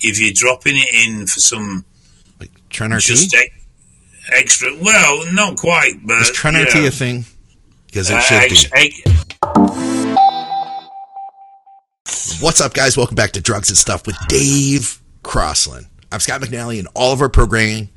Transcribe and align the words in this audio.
if 0.00 0.20
you're 0.20 0.32
dropping 0.32 0.74
it 0.76 1.08
in 1.08 1.26
for 1.26 1.40
some 1.40 1.84
Like 2.40 2.50
Tren 2.70 2.98
just 3.00 3.34
e- 3.34 3.50
extra, 4.32 4.70
well, 4.80 5.32
not 5.32 5.56
quite, 5.56 5.94
but 6.06 6.22
Is 6.22 6.30
Tren 6.30 6.52
yeah. 6.54 6.62
RT 6.62 6.86
a 6.86 6.90
thing? 6.90 7.24
Because 7.86 8.10
it 8.10 8.16
Uh, 8.16 8.20
should 8.20 8.42
ex- 8.42 8.64
be. 8.64 8.70
ex- 8.74 10.18
What's 12.40 12.60
up, 12.60 12.72
guys? 12.74 12.96
Welcome 12.96 13.16
back 13.16 13.32
to 13.32 13.40
Drugs 13.40 13.68
and 13.68 13.76
Stuff 13.76 14.06
with 14.06 14.16
Dave 14.28 15.00
Crossland. 15.22 15.86
I'm 16.12 16.20
Scott 16.20 16.40
McNally, 16.40 16.78
and 16.78 16.88
all 16.94 17.12
of 17.12 17.20
our 17.20 17.28
programming 17.28 17.88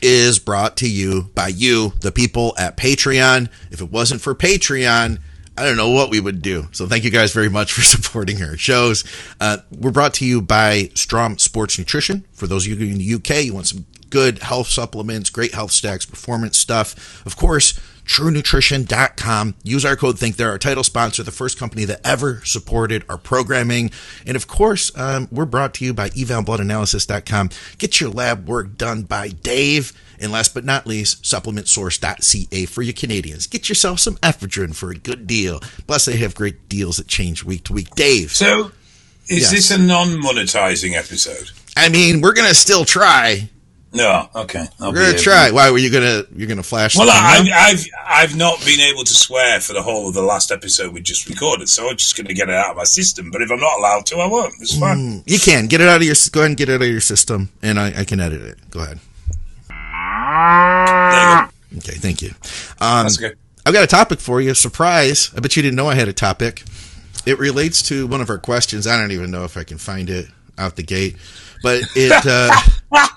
is 0.00 0.38
brought 0.38 0.76
to 0.78 0.88
you 0.88 1.30
by 1.34 1.48
you, 1.48 1.92
the 2.00 2.12
people 2.12 2.54
at 2.58 2.76
Patreon. 2.76 3.48
If 3.70 3.80
it 3.80 3.90
wasn't 3.90 4.20
for 4.20 4.34
Patreon, 4.34 5.18
I 5.56 5.64
don't 5.64 5.76
know 5.76 5.90
what 5.90 6.10
we 6.10 6.20
would 6.20 6.40
do. 6.40 6.68
So 6.72 6.86
thank 6.86 7.04
you 7.04 7.10
guys 7.10 7.32
very 7.32 7.50
much 7.50 7.72
for 7.72 7.82
supporting 7.82 8.42
our 8.42 8.56
shows. 8.56 9.04
Uh, 9.40 9.58
we're 9.70 9.90
brought 9.90 10.14
to 10.14 10.24
you 10.24 10.40
by 10.40 10.90
Strom 10.94 11.38
Sports 11.38 11.78
Nutrition. 11.78 12.24
For 12.32 12.46
those 12.46 12.66
of 12.66 12.80
you 12.80 12.88
in 12.88 12.98
the 12.98 13.14
UK, 13.14 13.44
you 13.44 13.54
want 13.54 13.66
some 13.66 13.86
good 14.10 14.40
health 14.40 14.68
supplements, 14.68 15.30
great 15.30 15.54
health 15.54 15.72
stacks, 15.72 16.04
performance 16.04 16.58
stuff. 16.58 17.24
Of 17.26 17.36
course, 17.36 17.78
truenutrition.com. 18.12 19.54
Use 19.62 19.84
our 19.84 19.96
code 19.96 20.18
THINK. 20.18 20.36
They're 20.36 20.50
our 20.50 20.58
title 20.58 20.84
sponsor, 20.84 21.22
the 21.22 21.30
first 21.30 21.58
company 21.58 21.84
that 21.86 22.06
ever 22.06 22.40
supported 22.44 23.04
our 23.08 23.18
programming. 23.18 23.90
And 24.26 24.36
of 24.36 24.46
course, 24.46 24.96
um, 24.96 25.28
we're 25.30 25.46
brought 25.46 25.74
to 25.74 25.84
you 25.84 25.94
by 25.94 26.10
evalbloodanalysis.com. 26.10 27.50
Get 27.78 28.00
your 28.00 28.10
lab 28.10 28.46
work 28.48 28.76
done 28.76 29.02
by 29.02 29.28
Dave. 29.28 29.92
And 30.20 30.30
last 30.30 30.54
but 30.54 30.64
not 30.64 30.86
least, 30.86 31.24
supplementsource.ca 31.24 32.66
for 32.66 32.82
you 32.82 32.92
Canadians. 32.92 33.46
Get 33.48 33.68
yourself 33.68 33.98
some 33.98 34.16
ephedrine 34.18 34.74
for 34.74 34.90
a 34.90 34.94
good 34.96 35.26
deal. 35.26 35.58
Plus, 35.86 36.04
they 36.04 36.16
have 36.18 36.34
great 36.36 36.68
deals 36.68 36.98
that 36.98 37.08
change 37.08 37.42
week 37.44 37.64
to 37.64 37.72
week. 37.72 37.92
Dave, 37.96 38.30
so, 38.30 38.70
is 39.28 39.40
Yes. 39.42 39.50
this 39.50 39.70
a 39.72 39.78
non-monetizing 39.78 40.94
episode? 40.96 41.50
I 41.76 41.88
mean, 41.88 42.20
we're 42.20 42.34
going 42.34 42.48
to 42.48 42.54
still 42.54 42.84
try. 42.84 43.48
No, 43.94 44.26
okay. 44.34 44.64
I'll 44.80 44.88
We're 44.88 44.92
be 44.92 44.98
going 45.00 45.08
able- 45.10 45.18
to 45.18 45.24
try. 45.24 45.50
Why 45.50 45.70
were 45.70 45.76
you 45.78 45.90
going 45.90 46.04
to, 46.04 46.26
you're 46.34 46.48
to 46.48 46.62
flash? 46.62 46.96
Well, 46.96 47.10
I? 47.10 47.46
I've 47.54 47.86
I've 48.04 48.36
not 48.36 48.64
been 48.64 48.80
able 48.80 49.04
to 49.04 49.12
swear 49.12 49.60
for 49.60 49.74
the 49.74 49.82
whole 49.82 50.08
of 50.08 50.14
the 50.14 50.22
last 50.22 50.50
episode 50.50 50.94
we 50.94 51.02
just 51.02 51.28
recorded, 51.28 51.68
so 51.68 51.90
I'm 51.90 51.96
just 51.98 52.16
going 52.16 52.26
to 52.26 52.34
get 52.34 52.48
it 52.48 52.54
out 52.54 52.70
of 52.70 52.76
my 52.78 52.84
system. 52.84 53.30
But 53.30 53.42
if 53.42 53.50
I'm 53.50 53.60
not 53.60 53.78
allowed 53.78 54.06
to, 54.06 54.16
I 54.16 54.26
won't. 54.26 54.54
It's 54.60 54.78
fine. 54.78 55.22
You 55.26 55.38
can 55.38 55.66
get 55.66 55.82
it 55.82 55.88
out 55.88 55.96
of 55.96 56.02
your 56.04 56.14
go 56.32 56.40
ahead 56.40 56.50
and 56.50 56.56
get 56.56 56.70
it 56.70 56.74
out 56.76 56.82
of 56.82 56.88
your 56.88 57.02
system, 57.02 57.50
and 57.62 57.78
I, 57.78 58.00
I 58.00 58.04
can 58.04 58.18
edit 58.18 58.40
it. 58.40 58.70
Go 58.70 58.80
ahead. 58.80 58.98
Go. 59.68 61.48
Okay, 61.78 61.96
thank 61.98 62.22
you. 62.22 62.30
Um, 62.80 63.04
That's 63.04 63.22
okay. 63.22 63.34
I've 63.66 63.72
got 63.74 63.84
a 63.84 63.86
topic 63.86 64.20
for 64.20 64.40
you. 64.40 64.54
Surprise! 64.54 65.30
I 65.36 65.40
bet 65.40 65.56
you 65.56 65.62
didn't 65.62 65.76
know 65.76 65.88
I 65.88 65.94
had 65.94 66.08
a 66.08 66.12
topic. 66.12 66.64
It 67.26 67.38
relates 67.38 67.82
to 67.82 68.06
one 68.06 68.20
of 68.20 68.30
our 68.30 68.38
questions. 68.38 68.86
I 68.86 69.00
don't 69.00 69.12
even 69.12 69.30
know 69.30 69.44
if 69.44 69.56
I 69.56 69.64
can 69.64 69.78
find 69.78 70.10
it 70.10 70.26
out 70.58 70.76
the 70.76 70.82
gate, 70.82 71.16
but 71.62 71.82
it. 71.94 72.26
Uh, 72.26 72.50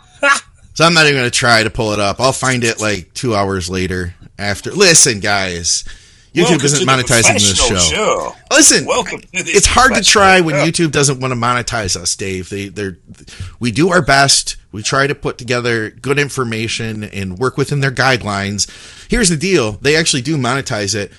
so 0.76 0.86
I'm 0.86 0.94
not 0.94 1.06
even 1.06 1.16
going 1.16 1.26
to 1.26 1.32
try 1.32 1.64
to 1.64 1.70
pull 1.70 1.94
it 1.94 2.00
up. 2.00 2.20
I'll 2.20 2.34
find 2.34 2.64
it 2.64 2.80
like 2.80 3.14
two 3.14 3.34
hours 3.34 3.70
later. 3.70 4.14
After 4.38 4.72
listen, 4.72 5.22
guys, 5.22 5.86
YouTube 6.34 6.50
Welcome 6.50 6.66
isn't 6.66 6.88
monetizing 6.88 7.34
this 7.36 7.56
show. 7.56 7.78
show. 7.78 8.36
Listen, 8.52 8.86
Welcome 8.86 9.22
it's 9.32 9.66
hard 9.66 9.96
to 9.96 10.04
try 10.04 10.42
when 10.42 10.56
professional 10.56 10.90
YouTube 10.90 10.92
doesn't 10.92 11.20
want 11.22 11.32
to 11.32 11.40
monetize 11.40 11.96
us, 11.96 12.14
Dave. 12.18 12.50
They 12.50 12.68
they're 12.68 12.98
we 13.62 13.72
do 13.72 13.90
our 13.90 14.02
best. 14.02 14.58
We 14.74 14.84
try 14.84 15.08
to 15.08 15.16
put 15.16 15.38
together 15.38 15.92
good 15.92 16.20
information 16.20 17.06
and 17.06 17.40
work 17.40 17.56
within 17.56 17.80
their 17.80 17.92
guidelines. 17.92 18.70
Here's 19.10 19.30
the 19.30 19.38
deal. 19.38 19.74
They 19.74 19.96
actually 19.96 20.24
do 20.24 20.36
monetize 20.36 20.94
it, 20.94 21.14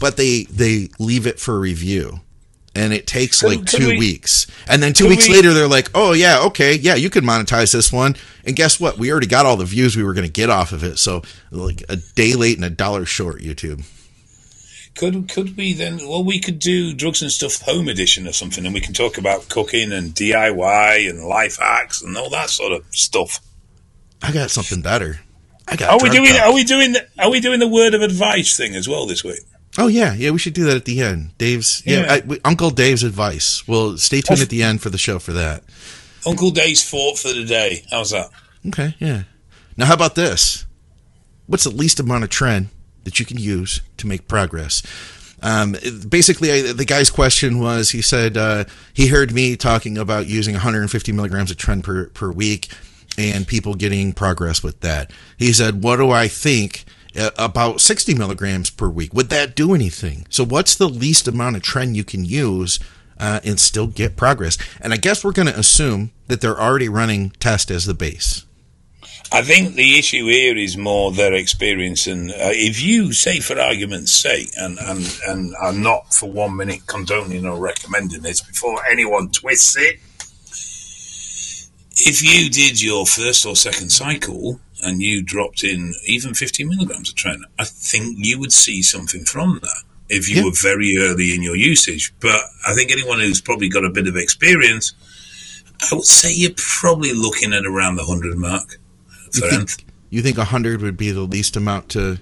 but 0.00 0.16
they 0.16 0.44
they 0.44 0.88
leave 0.98 1.26
it 1.26 1.38
for 1.38 1.60
review. 1.60 2.20
And 2.74 2.94
it 2.94 3.06
takes 3.06 3.42
like 3.42 3.66
two 3.66 3.88
we- 3.88 3.98
weeks. 3.98 4.46
And 4.66 4.82
then 4.82 4.94
two 4.94 5.06
weeks 5.08 5.28
we- 5.28 5.34
later 5.34 5.52
they're 5.52 5.68
like, 5.68 5.90
"Oh 5.94 6.12
yeah, 6.14 6.40
okay. 6.44 6.74
Yeah, 6.74 6.94
you 6.94 7.10
can 7.10 7.22
monetize 7.24 7.70
this 7.72 7.92
one." 7.92 8.16
And 8.46 8.56
guess 8.56 8.80
what? 8.80 8.96
We 8.98 9.10
already 9.12 9.26
got 9.26 9.44
all 9.44 9.56
the 9.56 9.66
views 9.66 9.94
we 9.96 10.02
were 10.02 10.14
going 10.14 10.26
to 10.26 10.32
get 10.32 10.48
off 10.48 10.72
of 10.72 10.82
it. 10.82 10.98
So 10.98 11.22
like 11.50 11.82
a 11.90 11.96
day 11.96 12.32
late 12.34 12.56
and 12.56 12.64
a 12.64 12.70
dollar 12.70 13.04
short, 13.04 13.42
YouTube. 13.42 13.84
Could 14.94 15.28
could 15.28 15.56
we 15.56 15.72
then? 15.72 15.98
Well, 16.06 16.22
we 16.24 16.38
could 16.38 16.58
do 16.58 16.92
drugs 16.94 17.22
and 17.22 17.30
stuff 17.30 17.60
home 17.62 17.88
edition 17.88 18.26
or 18.28 18.32
something, 18.32 18.64
and 18.64 18.74
we 18.74 18.80
can 18.80 18.92
talk 18.94 19.16
about 19.18 19.48
cooking 19.48 19.90
and 19.92 20.14
DIY 20.14 21.08
and 21.08 21.24
life 21.24 21.58
hacks 21.58 22.02
and 22.02 22.16
all 22.16 22.28
that 22.30 22.50
sort 22.50 22.72
of 22.72 22.84
stuff. 22.90 23.40
I 24.22 24.32
got 24.32 24.50
something 24.50 24.82
better. 24.82 25.20
I 25.66 25.76
got 25.76 25.90
Are 25.90 26.02
we 26.02 26.10
doing? 26.10 26.34
talk. 26.34 26.46
Are 26.46 26.52
we 26.54 26.64
doing? 26.64 26.92
The, 26.92 27.06
are 27.18 27.30
we 27.30 27.40
doing 27.40 27.58
the 27.60 27.68
word 27.68 27.94
of 27.94 28.02
advice 28.02 28.56
thing 28.56 28.74
as 28.74 28.88
well 28.88 29.06
this 29.06 29.24
week? 29.24 29.40
Oh 29.78 29.86
yeah, 29.86 30.12
yeah. 30.14 30.30
We 30.30 30.38
should 30.38 30.52
do 30.54 30.64
that 30.64 30.76
at 30.76 30.84
the 30.84 31.00
end. 31.00 31.36
Dave's 31.38 31.82
yeah, 31.86 32.00
Yeah. 32.02 32.12
I, 32.12 32.20
we- 32.26 32.40
Uncle 32.44 32.70
Dave's 32.70 33.02
advice. 33.02 33.66
Well, 33.66 33.96
stay 33.96 34.20
tuned 34.20 34.40
at 34.40 34.48
the 34.50 34.62
end 34.62 34.82
for 34.82 34.90
the 34.90 34.98
show 34.98 35.18
for 35.18 35.32
that. 35.32 35.62
Uncle 36.26 36.50
Dave's 36.50 36.82
fought 36.88 37.18
for 37.18 37.32
the 37.32 37.44
day. 37.44 37.84
How's 37.90 38.10
that? 38.10 38.30
Okay, 38.68 38.94
yeah. 38.98 39.22
Now, 39.76 39.86
how 39.86 39.94
about 39.94 40.14
this? 40.14 40.66
What's 41.46 41.64
the 41.64 41.70
least 41.70 41.98
amount 41.98 42.24
of 42.24 42.30
trend 42.30 42.68
that 43.04 43.18
you 43.18 43.26
can 43.26 43.38
use 43.38 43.80
to 43.96 44.06
make 44.06 44.28
progress? 44.28 44.82
Um, 45.42 45.74
basically, 46.08 46.52
I, 46.52 46.72
the 46.72 46.84
guy's 46.84 47.10
question 47.10 47.58
was: 47.58 47.90
he 47.90 48.02
said 48.02 48.36
uh, 48.36 48.64
he 48.94 49.08
heard 49.08 49.32
me 49.32 49.56
talking 49.56 49.98
about 49.98 50.26
using 50.28 50.54
150 50.54 51.10
milligrams 51.12 51.50
of 51.50 51.56
trend 51.56 51.82
per 51.82 52.06
per 52.10 52.30
week, 52.30 52.68
and 53.18 53.46
people 53.48 53.74
getting 53.74 54.12
progress 54.12 54.62
with 54.62 54.80
that. 54.80 55.10
He 55.38 55.52
said, 55.52 55.82
"What 55.82 55.96
do 55.96 56.10
I 56.10 56.28
think?" 56.28 56.84
Uh, 57.16 57.30
About 57.38 57.80
60 57.80 58.14
milligrams 58.14 58.70
per 58.70 58.88
week. 58.88 59.12
Would 59.14 59.28
that 59.30 59.54
do 59.54 59.74
anything? 59.74 60.26
So, 60.28 60.44
what's 60.44 60.74
the 60.74 60.88
least 60.88 61.28
amount 61.28 61.56
of 61.56 61.62
trend 61.62 61.96
you 61.96 62.04
can 62.04 62.24
use 62.24 62.78
uh, 63.18 63.40
and 63.44 63.58
still 63.60 63.86
get 63.86 64.16
progress? 64.16 64.58
And 64.80 64.92
I 64.92 64.96
guess 64.96 65.24
we're 65.24 65.32
going 65.32 65.48
to 65.48 65.58
assume 65.58 66.12
that 66.28 66.40
they're 66.40 66.60
already 66.60 66.88
running 66.88 67.30
test 67.38 67.70
as 67.70 67.86
the 67.86 67.94
base. 67.94 68.44
I 69.34 69.40
think 69.40 69.76
the 69.76 69.98
issue 69.98 70.26
here 70.26 70.58
is 70.58 70.76
more 70.76 71.10
their 71.10 71.32
experience, 71.32 72.06
and 72.06 72.30
uh, 72.30 72.52
if 72.52 72.82
you 72.82 73.14
say, 73.14 73.40
for 73.40 73.58
argument's 73.58 74.12
sake, 74.12 74.50
and 74.58 74.78
and 74.78 75.18
and 75.26 75.54
I'm 75.62 75.82
not 75.82 76.12
for 76.12 76.30
one 76.30 76.56
minute 76.56 76.86
condoning 76.86 77.46
or 77.46 77.58
recommending 77.58 78.20
this 78.20 78.42
before 78.42 78.84
anyone 78.90 79.30
twists 79.30 79.76
it. 79.78 80.00
If 81.94 82.22
you 82.22 82.50
did 82.50 82.82
your 82.82 83.06
first 83.06 83.46
or 83.46 83.56
second 83.56 83.90
cycle 83.90 84.60
and 84.82 85.00
you 85.02 85.22
dropped 85.22 85.64
in 85.64 85.94
even 86.06 86.34
50 86.34 86.64
milligrams 86.64 87.10
of 87.10 87.14
tren, 87.16 87.40
I 87.58 87.64
think 87.64 88.16
you 88.18 88.38
would 88.38 88.52
see 88.52 88.82
something 88.82 89.24
from 89.24 89.60
that 89.62 89.82
if 90.08 90.28
you 90.28 90.36
Yeah. 90.36 90.44
were 90.44 90.52
very 90.52 90.96
early 90.98 91.34
in 91.34 91.42
your 91.42 91.56
usage. 91.56 92.12
But 92.20 92.40
I 92.66 92.74
think 92.74 92.90
anyone 92.90 93.20
who's 93.20 93.40
probably 93.40 93.68
got 93.68 93.84
a 93.84 93.90
bit 93.90 94.06
of 94.08 94.16
experience, 94.16 94.92
I 95.90 95.94
would 95.94 96.04
say 96.04 96.32
you're 96.32 96.52
probably 96.56 97.12
looking 97.12 97.52
at 97.52 97.64
around 97.64 97.96
the 97.96 98.04
100 98.04 98.36
mark 98.36 98.78
for 99.32 99.46
You 99.46 99.50
nth. 99.52 99.70
think, 99.76 99.88
you 100.10 100.22
think 100.22 100.36
100 100.38 100.82
would 100.82 100.96
be 100.96 101.10
the 101.10 101.22
least 101.22 101.56
amount 101.56 101.88
to 101.90 102.18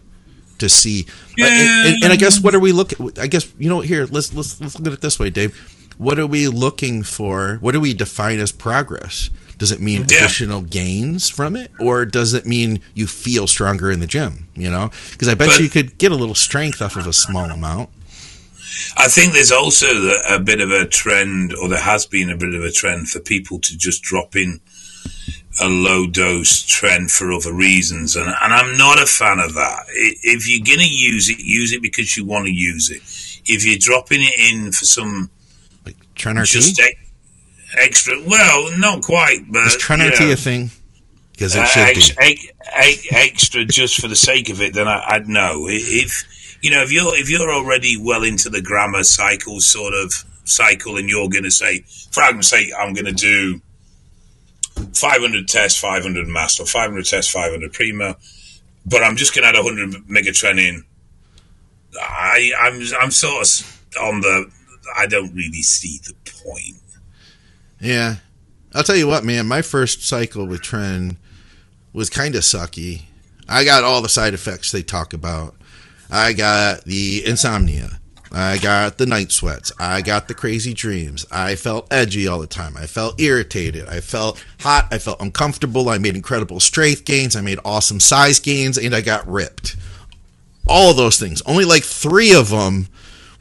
to 0.58 0.68
see? 0.68 1.06
Yeah. 1.38 1.46
and, 1.46 1.86
and- 1.94 2.04
and 2.04 2.12
I 2.12 2.16
guess 2.16 2.38
what 2.40 2.54
are 2.54 2.60
we 2.60 2.72
looking? 2.72 3.10
I 3.18 3.26
guess 3.26 3.46
you 3.58 3.68
know. 3.68 3.80
Here, 3.80 4.06
let's 4.10 4.32
let's 4.34 4.60
let's 4.60 4.78
look 4.78 4.86
at 4.88 4.92
it 4.92 5.00
this 5.00 5.18
way, 5.18 5.30
Dave. 5.30 5.52
What 5.98 6.18
are 6.18 6.26
we 6.26 6.48
looking 6.48 7.02
for? 7.02 7.56
What 7.60 7.72
do 7.72 7.80
we 7.80 7.92
define 7.94 8.38
as 8.38 8.52
progress? 8.52 9.28
Does 9.60 9.70
it 9.70 9.80
mean 9.80 10.06
Yeah. 10.08 10.16
additional 10.24 10.62
gains 10.62 11.28
from 11.28 11.54
it, 11.54 11.70
or 11.78 12.06
does 12.06 12.32
it 12.32 12.46
mean 12.46 12.80
you 12.94 13.06
feel 13.06 13.46
stronger 13.46 13.90
in 13.90 14.00
the 14.00 14.06
gym? 14.06 14.48
You 14.56 14.70
know, 14.70 14.90
because 15.12 15.28
I 15.28 15.34
bet 15.34 15.48
But- 15.50 15.60
you 15.60 15.68
could 15.68 15.98
get 15.98 16.10
a 16.10 16.16
little 16.16 16.34
strength 16.34 16.80
off 16.82 16.96
of 16.96 17.06
a 17.06 17.12
small 17.12 17.44
amount. 17.50 17.90
I 18.96 19.08
think 19.08 19.34
there's 19.34 19.52
also 19.52 19.86
a, 20.28 20.38
bit 20.40 20.60
of 20.60 20.70
a 20.70 20.86
trend, 20.86 21.52
or 21.54 21.68
there 21.68 21.80
has 21.80 22.06
been 22.06 22.30
a 22.30 22.36
bit 22.36 22.54
of 22.54 22.64
a 22.64 22.70
trend 22.72 23.10
for 23.10 23.20
people 23.20 23.58
to 23.60 23.76
just 23.76 24.02
drop 24.02 24.34
in 24.34 24.60
a 25.60 25.68
low 25.68 26.06
dose 26.06 26.62
trend 26.62 27.10
for 27.10 27.30
other 27.32 27.52
reasons, 27.52 28.16
and, 28.16 28.28
and 28.28 28.54
I'm 28.54 28.78
not 28.78 29.02
a 29.02 29.06
fan 29.06 29.40
of 29.40 29.52
that. 29.54 29.84
If 29.90 30.48
you're 30.48 30.64
going 30.64 30.78
to 30.86 30.90
use 30.94 31.28
it, 31.28 31.38
use 31.40 31.72
it 31.72 31.82
because 31.82 32.16
you 32.16 32.24
want 32.24 32.46
to 32.46 32.52
use 32.52 32.88
it. 32.90 33.02
If 33.44 33.64
you're 33.66 33.78
dropping 33.78 34.22
it 34.22 34.34
in 34.38 34.72
for 34.72 34.86
some 34.86 35.28
Like 35.84 35.96
Tren 36.16 36.42
just 36.46 36.80
extra, 37.78 38.14
well, 38.26 38.76
not 38.78 39.02
quite, 39.02 39.40
but 39.50 39.66
is 39.66 39.76
Tren 39.76 39.98
yeah. 39.98 40.32
A 40.32 40.36
thing? 40.36 40.70
Because 41.32 41.54
it 41.56 41.60
Uh, 41.62 41.66
should 41.66 41.82
ex- 41.88 42.10
be. 42.10 42.16
ex- 42.20 42.46
ex- 42.72 43.06
extra 43.12 43.64
just 43.64 44.00
for 44.00 44.08
the 44.08 44.16
sake 44.16 44.48
of 44.50 44.60
it, 44.60 44.74
then 44.74 44.88
I, 44.88 45.02
I'd 45.06 45.28
know. 45.28 45.66
If 45.68 46.24
you 46.62 46.70
know, 46.70 46.82
if 46.82 46.92
you're 46.92 47.14
if 47.16 47.30
you're 47.30 47.50
already 47.50 47.96
well 47.96 48.22
into 48.24 48.50
the 48.50 48.60
grammar 48.60 49.04
cycle 49.04 49.60
sort 49.60 49.94
of 49.94 50.12
cycle, 50.44 50.96
and 50.98 51.08
you're 51.08 51.28
going 51.30 51.44
to 51.44 51.50
say, 51.50 51.84
for 52.12 52.22
argument's 52.22 52.48
sake, 52.48 52.70
I'm 52.78 52.92
going 52.92 53.06
to 53.06 53.12
do 53.12 53.60
500 54.94 55.48
tests, 55.48 55.78
500 55.80 56.26
master, 56.28 56.64
500 56.64 57.04
tests, 57.06 57.30
500 57.32 57.72
prima, 57.72 58.16
but 58.86 59.02
I'm 59.02 59.16
just 59.16 59.34
going 59.34 59.42
to 59.44 59.48
add 59.58 59.62
100 59.64 60.06
megatren 60.08 60.58
in. 60.58 60.84
I 62.00 62.52
I'm 62.60 62.80
I'm 63.00 63.10
sort 63.10 63.42
of 63.46 63.80
on 64.00 64.20
the. 64.20 64.50
I 64.96 65.06
don't 65.06 65.32
really 65.34 65.62
see 65.62 65.98
the 66.04 66.14
point. 66.42 66.79
Yeah. 67.80 68.16
I'll 68.74 68.84
tell 68.84 68.96
you 68.96 69.08
what, 69.08 69.24
man, 69.24 69.48
my 69.48 69.62
first 69.62 70.06
cycle 70.06 70.46
with 70.46 70.62
Tren 70.62 71.16
was 71.92 72.08
kind 72.08 72.34
of 72.34 72.42
sucky. 72.42 73.02
I 73.48 73.64
got 73.64 73.82
all 73.82 74.00
the 74.00 74.08
side 74.08 74.34
effects 74.34 74.70
they 74.70 74.82
talk 74.82 75.12
about. 75.12 75.56
I 76.10 76.32
got 76.32 76.84
the 76.84 77.24
insomnia. 77.26 78.00
I 78.32 78.58
got 78.58 78.98
the 78.98 79.06
night 79.06 79.32
sweats. 79.32 79.72
I 79.80 80.02
got 80.02 80.28
the 80.28 80.34
crazy 80.34 80.72
dreams. 80.72 81.26
I 81.32 81.56
felt 81.56 81.92
edgy 81.92 82.28
all 82.28 82.38
the 82.38 82.46
time. 82.46 82.76
I 82.76 82.86
felt 82.86 83.20
irritated. 83.20 83.88
I 83.88 84.00
felt 84.00 84.44
hot. 84.60 84.86
I 84.92 84.98
felt 84.98 85.20
uncomfortable. 85.20 85.88
I 85.88 85.98
made 85.98 86.14
incredible 86.14 86.60
strength 86.60 87.04
gains. 87.04 87.34
I 87.34 87.40
made 87.40 87.58
awesome 87.64 87.98
size 87.98 88.38
gains, 88.38 88.78
and 88.78 88.94
I 88.94 89.00
got 89.00 89.26
ripped. 89.26 89.74
All 90.68 90.92
of 90.92 90.96
those 90.96 91.18
things. 91.18 91.42
Only 91.42 91.64
like 91.64 91.82
three 91.82 92.32
of 92.32 92.50
them 92.50 92.86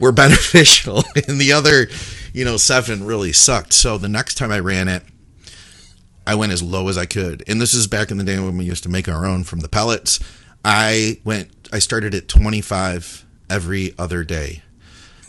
were 0.00 0.12
beneficial, 0.12 1.04
and 1.28 1.40
the 1.40 1.52
other, 1.52 1.86
you 2.32 2.44
know, 2.44 2.56
seven 2.56 3.04
really 3.04 3.32
sucked. 3.32 3.72
So 3.72 3.98
the 3.98 4.08
next 4.08 4.34
time 4.34 4.52
I 4.52 4.58
ran 4.58 4.88
it, 4.88 5.02
I 6.26 6.34
went 6.34 6.52
as 6.52 6.62
low 6.62 6.88
as 6.88 6.98
I 6.98 7.06
could. 7.06 7.42
And 7.46 7.60
this 7.60 7.74
is 7.74 7.86
back 7.86 8.10
in 8.10 8.18
the 8.18 8.24
day 8.24 8.38
when 8.38 8.56
we 8.56 8.64
used 8.64 8.82
to 8.84 8.88
make 8.88 9.08
our 9.08 9.26
own 9.26 9.44
from 9.44 9.60
the 9.60 9.68
pellets. 9.68 10.20
I 10.64 11.20
went, 11.24 11.50
I 11.72 11.78
started 11.78 12.14
at 12.14 12.28
25 12.28 13.24
every 13.48 13.94
other 13.98 14.22
day 14.22 14.62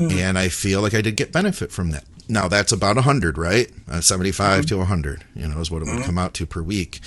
Hmm. 0.10 0.18
And 0.18 0.40
I 0.40 0.50
feel 0.50 0.82
like 0.82 0.94
I 0.94 1.02
did 1.02 1.16
get 1.16 1.32
benefit 1.32 1.72
from 1.72 1.92
that. 1.92 2.06
Now 2.28 2.48
that's 2.48 2.72
about 2.72 2.96
100, 2.96 3.38
right? 3.38 3.70
Uh, 3.90 4.02
75 4.02 4.62
mm-hmm. 4.62 4.68
to 4.68 4.78
100, 4.78 5.26
you 5.36 5.48
know, 5.48 5.60
is 5.60 5.70
what 5.70 5.82
it 5.82 5.86
would 5.86 5.96
mm-hmm. 5.96 6.04
come 6.04 6.18
out 6.18 6.34
to 6.36 6.46
per 6.46 6.62
week. 6.62 7.00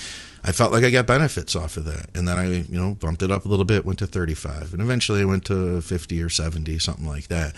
I 0.43 0.51
felt 0.51 0.71
like 0.71 0.83
I 0.83 0.91
got 0.91 1.07
benefits 1.07 1.55
off 1.55 1.75
of 1.77 1.85
that. 1.85 2.15
And 2.15 2.27
then 2.27 2.37
I, 2.37 2.45
you 2.45 2.79
know, 2.79 2.93
bumped 2.93 3.23
it 3.23 3.31
up 3.31 3.45
a 3.45 3.47
little 3.47 3.65
bit, 3.65 3.85
went 3.85 3.99
to 3.99 4.07
35. 4.07 4.73
And 4.73 4.81
eventually 4.81 5.21
I 5.21 5.25
went 5.25 5.45
to 5.45 5.81
50 5.81 6.21
or 6.21 6.29
70, 6.29 6.77
something 6.79 7.07
like 7.07 7.27
that. 7.27 7.55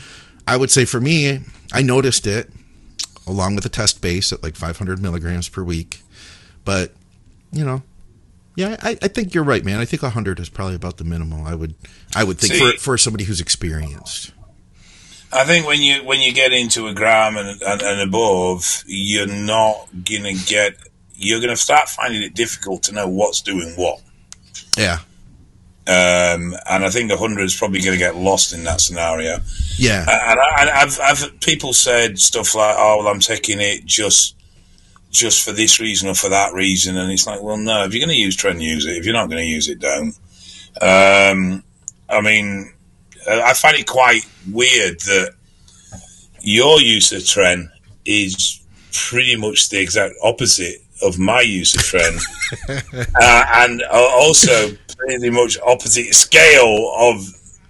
I 0.47 0.57
would 0.57 0.71
say 0.71 0.85
for 0.85 0.99
me, 0.99 1.41
I 1.73 1.81
noticed 1.81 2.25
it 2.25 2.49
along 3.27 3.55
with 3.55 3.65
a 3.65 3.69
test 3.69 4.01
base 4.01 4.31
at 4.31 4.41
like 4.41 4.55
500 4.55 5.01
milligrams 5.01 5.49
per 5.49 5.61
week. 5.61 6.01
But, 6.63 6.93
you 7.51 7.65
know, 7.65 7.83
yeah, 8.55 8.77
I, 8.81 8.97
I 9.01 9.07
think 9.07 9.35
you're 9.35 9.43
right, 9.43 9.63
man. 9.63 9.79
I 9.79 9.85
think 9.85 10.01
100 10.01 10.39
is 10.39 10.49
probably 10.49 10.75
about 10.75 10.97
the 10.97 11.03
minimal. 11.03 11.45
I 11.45 11.53
would, 11.53 11.75
I 12.15 12.23
would 12.23 12.39
think 12.39 12.53
See, 12.53 12.71
for, 12.71 12.77
for 12.77 12.97
somebody 12.97 13.25
who's 13.25 13.41
experienced. 13.41 14.31
I 15.31 15.43
think 15.43 15.67
when 15.67 15.81
you 15.81 16.05
when 16.05 16.21
you 16.21 16.31
get 16.31 16.53
into 16.53 16.87
a 16.87 16.93
gram 16.93 17.35
and, 17.35 17.61
and, 17.61 17.81
and 17.81 18.01
above, 18.01 18.83
you're 18.87 19.27
not 19.27 19.87
gonna 20.05 20.33
get. 20.33 20.77
You're 21.15 21.41
gonna 21.41 21.57
start 21.57 21.89
finding 21.89 22.23
it 22.23 22.33
difficult 22.33 22.83
to 22.83 22.93
know 22.93 23.09
what's 23.09 23.41
doing 23.41 23.73
what. 23.75 24.01
Yeah. 24.77 24.99
Um, 25.87 26.53
and 26.69 26.83
I 26.83 26.89
think 26.89 27.09
100 27.09 27.43
is 27.43 27.55
probably 27.55 27.79
going 27.79 27.93
to 27.93 27.97
get 27.97 28.17
lost 28.17 28.53
in 28.53 28.65
that 28.65 28.81
scenario. 28.81 29.39
Yeah. 29.77 30.01
And, 30.01 30.69
I, 30.69 30.79
have 30.79 30.99
I've 30.99 31.39
people 31.39 31.71
said 31.71 32.19
stuff 32.19 32.55
like, 32.55 32.75
"Oh, 32.77 32.97
well, 32.99 33.07
I'm 33.07 33.21
taking 33.21 33.61
it 33.61 33.85
just 33.85 34.35
just 35.11 35.45
for 35.45 35.53
this 35.53 35.79
reason 35.79 36.09
or 36.09 36.13
for 36.13 36.29
that 36.29 36.53
reason," 36.53 36.97
and 36.97 37.09
it's 37.09 37.25
like, 37.25 37.41
well, 37.41 37.55
no. 37.55 37.85
If 37.85 37.93
you're 37.93 38.05
going 38.05 38.15
to 38.15 38.21
use 38.21 38.35
trend, 38.35 38.61
use 38.61 38.85
it. 38.85 38.97
If 38.97 39.05
you're 39.05 39.13
not 39.13 39.29
going 39.29 39.41
to 39.41 39.49
use 39.49 39.69
it, 39.69 39.79
don't. 39.79 40.13
Um, 40.81 41.63
I 42.09 42.19
mean, 42.21 42.73
I 43.29 43.53
find 43.53 43.77
it 43.77 43.87
quite 43.87 44.27
weird 44.51 44.99
that 45.01 45.35
your 46.41 46.81
use 46.81 47.13
of 47.13 47.25
trend 47.25 47.69
is 48.05 48.61
pretty 48.91 49.37
much 49.37 49.69
the 49.69 49.79
exact 49.79 50.15
opposite 50.21 50.81
of 51.01 51.19
my 51.19 51.41
use 51.41 51.75
of 51.75 51.81
Tren, 51.81 52.19
uh, 53.21 53.45
and 53.55 53.83
also 53.83 54.71
pretty 54.97 55.29
much 55.29 55.57
opposite 55.65 56.13
scale 56.13 56.91
of 56.97 57.27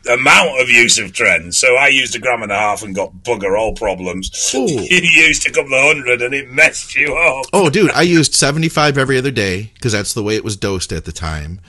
amount 0.09 0.61
of 0.61 0.69
use 0.69 0.97
of 0.97 1.11
Tren. 1.11 1.53
So 1.53 1.75
I 1.75 1.87
used 1.89 2.15
a 2.15 2.19
gram 2.19 2.43
and 2.43 2.51
a 2.51 2.55
half 2.55 2.83
and 2.83 2.95
got 2.95 3.13
bugger 3.23 3.57
all 3.57 3.73
problems. 3.73 4.53
Ooh. 4.55 4.67
You 4.87 5.01
used 5.01 5.47
a 5.47 5.51
couple 5.51 5.73
of 5.73 5.83
hundred 5.83 6.21
and 6.21 6.33
it 6.33 6.51
messed 6.51 6.95
you 6.95 7.15
up. 7.15 7.45
Oh, 7.53 7.69
dude, 7.69 7.91
I 7.91 8.03
used 8.03 8.33
75 8.33 8.97
every 8.97 9.17
other 9.17 9.31
day 9.31 9.71
because 9.73 9.91
that's 9.91 10.13
the 10.13 10.23
way 10.23 10.35
it 10.35 10.43
was 10.43 10.55
dosed 10.55 10.91
at 10.91 11.05
the 11.05 11.11
time. 11.11 11.59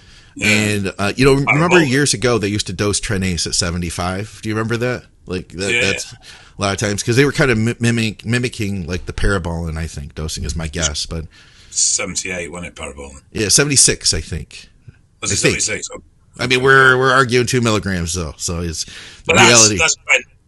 And 0.43 0.95
uh, 0.99 1.13
you 1.17 1.25
know, 1.25 1.35
remember 1.35 1.83
years 1.83 2.15
ago 2.15 2.39
they 2.39 2.49
used 2.49 2.67
to 2.69 2.73
dose 2.73 3.01
Trenace 3.01 3.47
at 3.47 3.55
75. 3.55 4.41
Do 4.43 4.49
you 4.49 4.55
remember 4.55 4.77
that? 4.77 5.05
Like 5.27 5.49
that, 5.49 5.73
yeah. 5.73 5.81
that's 5.83 6.13
a 6.13 6.17
lot 6.59 6.73
of 6.73 6.79
times 6.79 7.03
because 7.03 7.17
they 7.17 7.25
were 7.25 7.33
kind 7.33 7.51
of 7.51 7.59
mimic, 7.81 8.25
mimicking 8.25 8.87
like 8.87 9.07
the 9.07 9.13
parabolin. 9.13 9.77
I 9.77 9.87
think 9.87 10.15
dosing 10.15 10.45
is 10.45 10.57
my 10.57 10.69
guess, 10.69 11.07
but 11.07 11.27
78 11.71 12.51
when 12.51 12.65
it 12.65 12.75
parabolin. 12.75 13.23
Yeah, 13.33 13.49
76, 13.49 14.15
I 14.15 14.21
think. 14.21 14.69
Was 15.21 15.33
it 15.33 15.37
76? 15.37 15.91
I 16.39 16.47
mean, 16.47 16.63
we're 16.63 16.97
we're 16.97 17.13
arguing 17.13 17.47
two 17.47 17.61
milligrams 17.61 18.15
though, 18.15 18.35
so 18.37 18.61
it's 18.61 18.85
but 19.27 19.37
that's, 19.37 19.49
reality. 19.49 19.79
That's, 19.79 19.97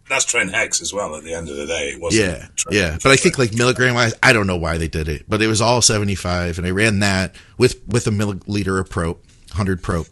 that's 0.07 0.25
Tren 0.25 0.49
Hex 0.51 0.81
as 0.81 0.93
well. 0.93 1.15
At 1.15 1.23
the 1.23 1.33
end 1.33 1.49
of 1.49 1.57
the 1.57 1.67
day, 1.67 1.89
it 1.89 2.01
wasn't. 2.01 2.23
Yeah, 2.29 2.47
yeah. 2.69 2.97
But 3.03 3.11
I 3.11 3.17
think 3.17 3.37
like 3.37 3.53
milligram 3.53 3.95
wise, 3.95 4.13
I 4.23 4.33
don't 4.33 4.47
know 4.47 4.57
why 4.57 4.77
they 4.77 4.87
did 4.87 5.07
it, 5.09 5.25
but 5.27 5.41
it 5.41 5.47
was 5.47 5.61
all 5.61 5.81
75, 5.81 6.57
and 6.57 6.65
I 6.65 6.71
ran 6.71 6.99
that 6.99 7.35
with 7.57 7.85
with 7.87 8.07
a 8.07 8.11
milliliter 8.11 8.79
of 8.79 8.89
Prop 8.89 9.19
100 9.51 9.81
Pro 9.81 10.05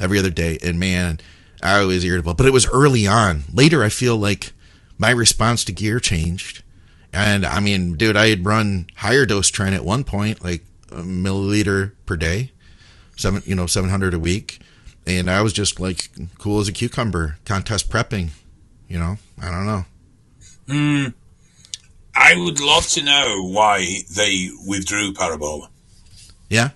every 0.00 0.18
other 0.18 0.30
day. 0.30 0.58
And 0.62 0.78
man, 0.78 1.20
I 1.62 1.82
was 1.84 2.04
irritable. 2.04 2.34
But 2.34 2.46
it 2.46 2.52
was 2.52 2.68
early 2.68 3.06
on. 3.06 3.44
Later, 3.52 3.82
I 3.82 3.88
feel 3.88 4.16
like 4.16 4.52
my 4.98 5.10
response 5.10 5.64
to 5.64 5.72
gear 5.72 5.98
changed. 5.98 6.62
And 7.12 7.46
I 7.46 7.60
mean, 7.60 7.94
dude, 7.94 8.16
I 8.16 8.28
had 8.28 8.44
run 8.44 8.86
higher 8.96 9.24
dose 9.24 9.50
Tren 9.50 9.72
at 9.72 9.84
one 9.84 10.04
point, 10.04 10.44
like 10.44 10.64
a 10.90 11.02
milliliter 11.02 11.92
per 12.06 12.16
day, 12.16 12.52
seven, 13.16 13.42
you 13.46 13.54
know, 13.54 13.66
700 13.66 14.14
a 14.14 14.18
week. 14.18 14.60
And 15.06 15.30
I 15.30 15.42
was 15.42 15.52
just 15.52 15.78
like 15.78 16.10
cool 16.38 16.60
as 16.60 16.68
a 16.68 16.72
cucumber, 16.72 17.36
contest 17.44 17.90
prepping, 17.90 18.30
you 18.88 18.98
know, 18.98 19.18
I 19.40 19.50
don't 19.50 19.66
know. 19.66 19.84
Hmm. 20.66 21.06
I 22.16 22.34
would 22.36 22.60
love 22.60 22.88
to 22.90 23.02
know 23.02 23.48
why 23.48 24.02
they 24.14 24.50
withdrew 24.66 25.12
Parabola. 25.14 25.68
Yeah. 26.48 26.70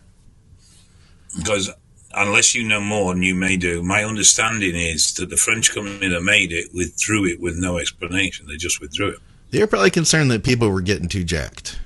Because 1.37 1.71
unless 2.15 2.55
you 2.55 2.67
know 2.67 2.81
more, 2.81 3.13
and 3.13 3.25
you 3.25 3.35
may 3.35 3.57
do, 3.57 3.83
my 3.83 4.05
understanding 4.05 4.75
is 4.75 5.13
that 5.15 5.31
the 5.31 5.37
French 5.37 5.75
company 5.75 6.09
that 6.09 6.23
made 6.23 6.53
it 6.53 6.69
withdrew 6.75 7.27
it 7.27 7.41
with 7.41 7.57
no 7.57 7.79
explanation. 7.79 8.47
They 8.47 8.57
just 8.57 8.81
withdrew 8.81 9.11
it. 9.11 9.19
They're 9.51 9.67
probably 9.67 9.91
concerned 9.91 10.31
that 10.31 10.45
people 10.45 10.71
were 10.71 10.81
getting 10.81 11.09
too 11.09 11.25
jacked. 11.25 11.79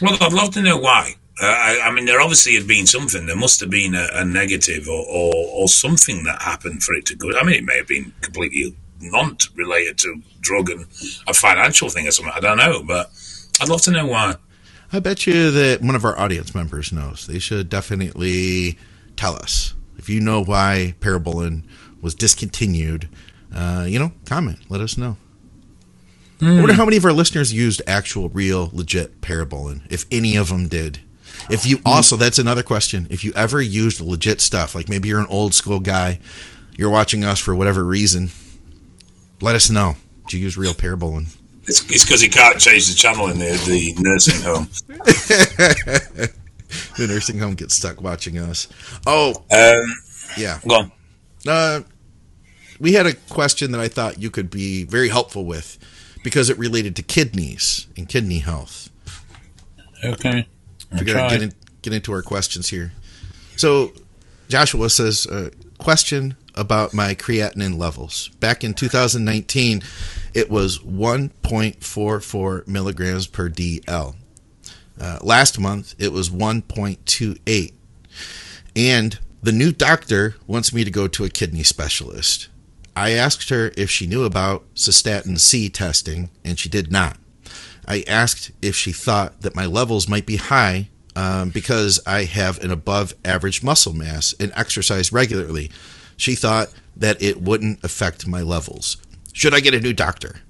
Well, 0.00 0.16
I'd 0.20 0.32
love 0.32 0.52
to 0.54 0.62
know 0.62 0.78
why. 0.78 1.14
Uh, 1.40 1.46
I, 1.46 1.80
I, 1.84 1.92
mean, 1.92 2.04
there 2.04 2.20
obviously 2.20 2.54
had 2.54 2.66
been 2.66 2.86
something. 2.86 3.26
There 3.26 3.36
must 3.36 3.60
have 3.60 3.70
been 3.70 3.94
a, 3.94 4.06
a 4.12 4.24
negative 4.24 4.88
or, 4.88 5.04
or, 5.06 5.32
or, 5.34 5.68
something 5.68 6.24
that 6.24 6.42
happened 6.42 6.82
for 6.82 6.94
it 6.94 7.06
to 7.06 7.14
go. 7.14 7.30
I 7.38 7.44
mean, 7.44 7.56
it 7.56 7.64
may 7.64 7.78
have 7.78 7.88
been 7.88 8.12
completely 8.20 8.76
non 9.00 9.36
related 9.54 9.98
to 9.98 10.20
drug 10.40 10.70
and 10.70 10.82
a 11.26 11.34
financial 11.34 11.88
thing 11.88 12.06
or 12.06 12.10
something. 12.10 12.34
I 12.34 12.40
don't 12.40 12.58
know, 12.58 12.82
but 12.82 13.10
I'd 13.60 13.68
love 13.68 13.82
to 13.82 13.90
know 13.90 14.06
why. 14.06 14.34
I 14.92 15.00
bet 15.00 15.26
you 15.26 15.50
that 15.50 15.80
one 15.80 15.94
of 15.94 16.04
our 16.04 16.18
audience 16.18 16.54
members 16.54 16.92
knows. 16.92 17.26
They 17.26 17.38
should 17.38 17.70
definitely 17.70 18.78
tell 19.16 19.34
us. 19.34 19.74
If 19.96 20.10
you 20.10 20.20
know 20.20 20.44
why 20.44 20.94
Parabolin 21.00 21.64
was 22.02 22.14
discontinued, 22.14 23.08
uh, 23.54 23.86
you 23.88 23.98
know, 23.98 24.12
comment. 24.26 24.58
Let 24.68 24.82
us 24.82 24.98
know. 24.98 25.16
Mm. 26.40 26.56
I 26.56 26.60
wonder 26.60 26.74
how 26.74 26.84
many 26.84 26.96
of 26.96 27.04
our 27.04 27.12
listeners 27.12 27.52
used 27.54 27.80
actual, 27.86 28.28
real, 28.28 28.70
legit 28.74 29.20
Parabolin, 29.22 29.80
if 29.90 30.04
any 30.10 30.36
of 30.36 30.48
them 30.48 30.68
did. 30.68 31.00
If 31.48 31.64
you 31.64 31.78
also, 31.86 32.16
that's 32.16 32.38
another 32.38 32.62
question. 32.62 33.06
If 33.08 33.24
you 33.24 33.32
ever 33.34 33.62
used 33.62 34.00
legit 34.00 34.40
stuff, 34.40 34.74
like 34.74 34.88
maybe 34.88 35.08
you're 35.08 35.20
an 35.20 35.26
old 35.30 35.54
school 35.54 35.80
guy, 35.80 36.18
you're 36.76 36.90
watching 36.90 37.24
us 37.24 37.38
for 37.38 37.54
whatever 37.54 37.84
reason, 37.84 38.30
let 39.40 39.54
us 39.54 39.70
know. 39.70 39.96
Did 40.26 40.34
you 40.34 40.40
use 40.40 40.58
real 40.58 40.74
Parabolin? 40.74 41.34
It's 41.64 41.80
because 41.80 42.20
he 42.20 42.28
can't 42.28 42.58
change 42.58 42.88
the 42.88 42.94
channel 42.94 43.28
in 43.28 43.38
the, 43.38 43.52
the 43.66 43.94
nursing 43.98 44.42
home. 44.42 44.68
the 46.96 47.06
nursing 47.06 47.38
home 47.38 47.54
gets 47.54 47.76
stuck 47.76 48.00
watching 48.00 48.38
us. 48.38 48.68
Oh, 49.06 49.30
um, 49.50 49.84
yeah. 50.36 50.58
Go 50.66 50.74
on. 50.74 50.92
Uh, 51.46 51.80
we 52.80 52.94
had 52.94 53.06
a 53.06 53.14
question 53.14 53.70
that 53.72 53.80
I 53.80 53.88
thought 53.88 54.18
you 54.18 54.30
could 54.30 54.50
be 54.50 54.84
very 54.84 55.08
helpful 55.08 55.44
with 55.44 55.78
because 56.24 56.50
it 56.50 56.58
related 56.58 56.96
to 56.96 57.02
kidneys 57.02 57.86
and 57.96 58.08
kidney 58.08 58.38
health. 58.38 58.90
Okay. 60.04 60.48
We're 60.90 61.04
going 61.04 61.28
to 61.28 61.34
get, 61.34 61.42
in, 61.42 61.52
get 61.82 61.92
into 61.92 62.12
our 62.12 62.22
questions 62.22 62.68
here. 62.68 62.92
So, 63.56 63.92
Joshua 64.48 64.90
says, 64.90 65.26
uh, 65.26 65.50
question 65.78 66.36
about 66.54 66.92
my 66.92 67.14
creatinine 67.14 67.78
levels. 67.78 68.28
Back 68.40 68.64
in 68.64 68.74
2019, 68.74 69.82
it 70.34 70.50
was 70.50 70.78
1.44 70.80 72.66
milligrams 72.66 73.26
per 73.26 73.48
DL. 73.48 74.14
Uh, 75.00 75.18
last 75.22 75.58
month, 75.58 75.94
it 75.98 76.12
was 76.12 76.30
1.28. 76.30 77.72
And 78.74 79.18
the 79.42 79.52
new 79.52 79.72
doctor 79.72 80.36
wants 80.46 80.72
me 80.72 80.84
to 80.84 80.90
go 80.90 81.08
to 81.08 81.24
a 81.24 81.30
kidney 81.30 81.62
specialist. 81.62 82.48
I 82.94 83.10
asked 83.10 83.48
her 83.48 83.72
if 83.76 83.90
she 83.90 84.06
knew 84.06 84.24
about 84.24 84.64
cystatin 84.74 85.38
C 85.38 85.68
testing, 85.68 86.30
and 86.44 86.58
she 86.58 86.68
did 86.68 86.92
not. 86.92 87.16
I 87.86 88.04
asked 88.06 88.52
if 88.60 88.76
she 88.76 88.92
thought 88.92 89.40
that 89.40 89.56
my 89.56 89.66
levels 89.66 90.08
might 90.08 90.26
be 90.26 90.36
high 90.36 90.88
um, 91.16 91.50
because 91.50 92.00
I 92.06 92.24
have 92.24 92.62
an 92.62 92.70
above 92.70 93.14
average 93.24 93.62
muscle 93.62 93.94
mass 93.94 94.34
and 94.38 94.52
exercise 94.54 95.12
regularly. 95.12 95.70
She 96.16 96.34
thought 96.34 96.68
that 96.96 97.20
it 97.20 97.40
wouldn't 97.40 97.82
affect 97.82 98.26
my 98.26 98.42
levels. 98.42 98.98
Should 99.32 99.54
I 99.54 99.60
get 99.60 99.74
a 99.74 99.80
new 99.80 99.92
doctor? 99.92 100.40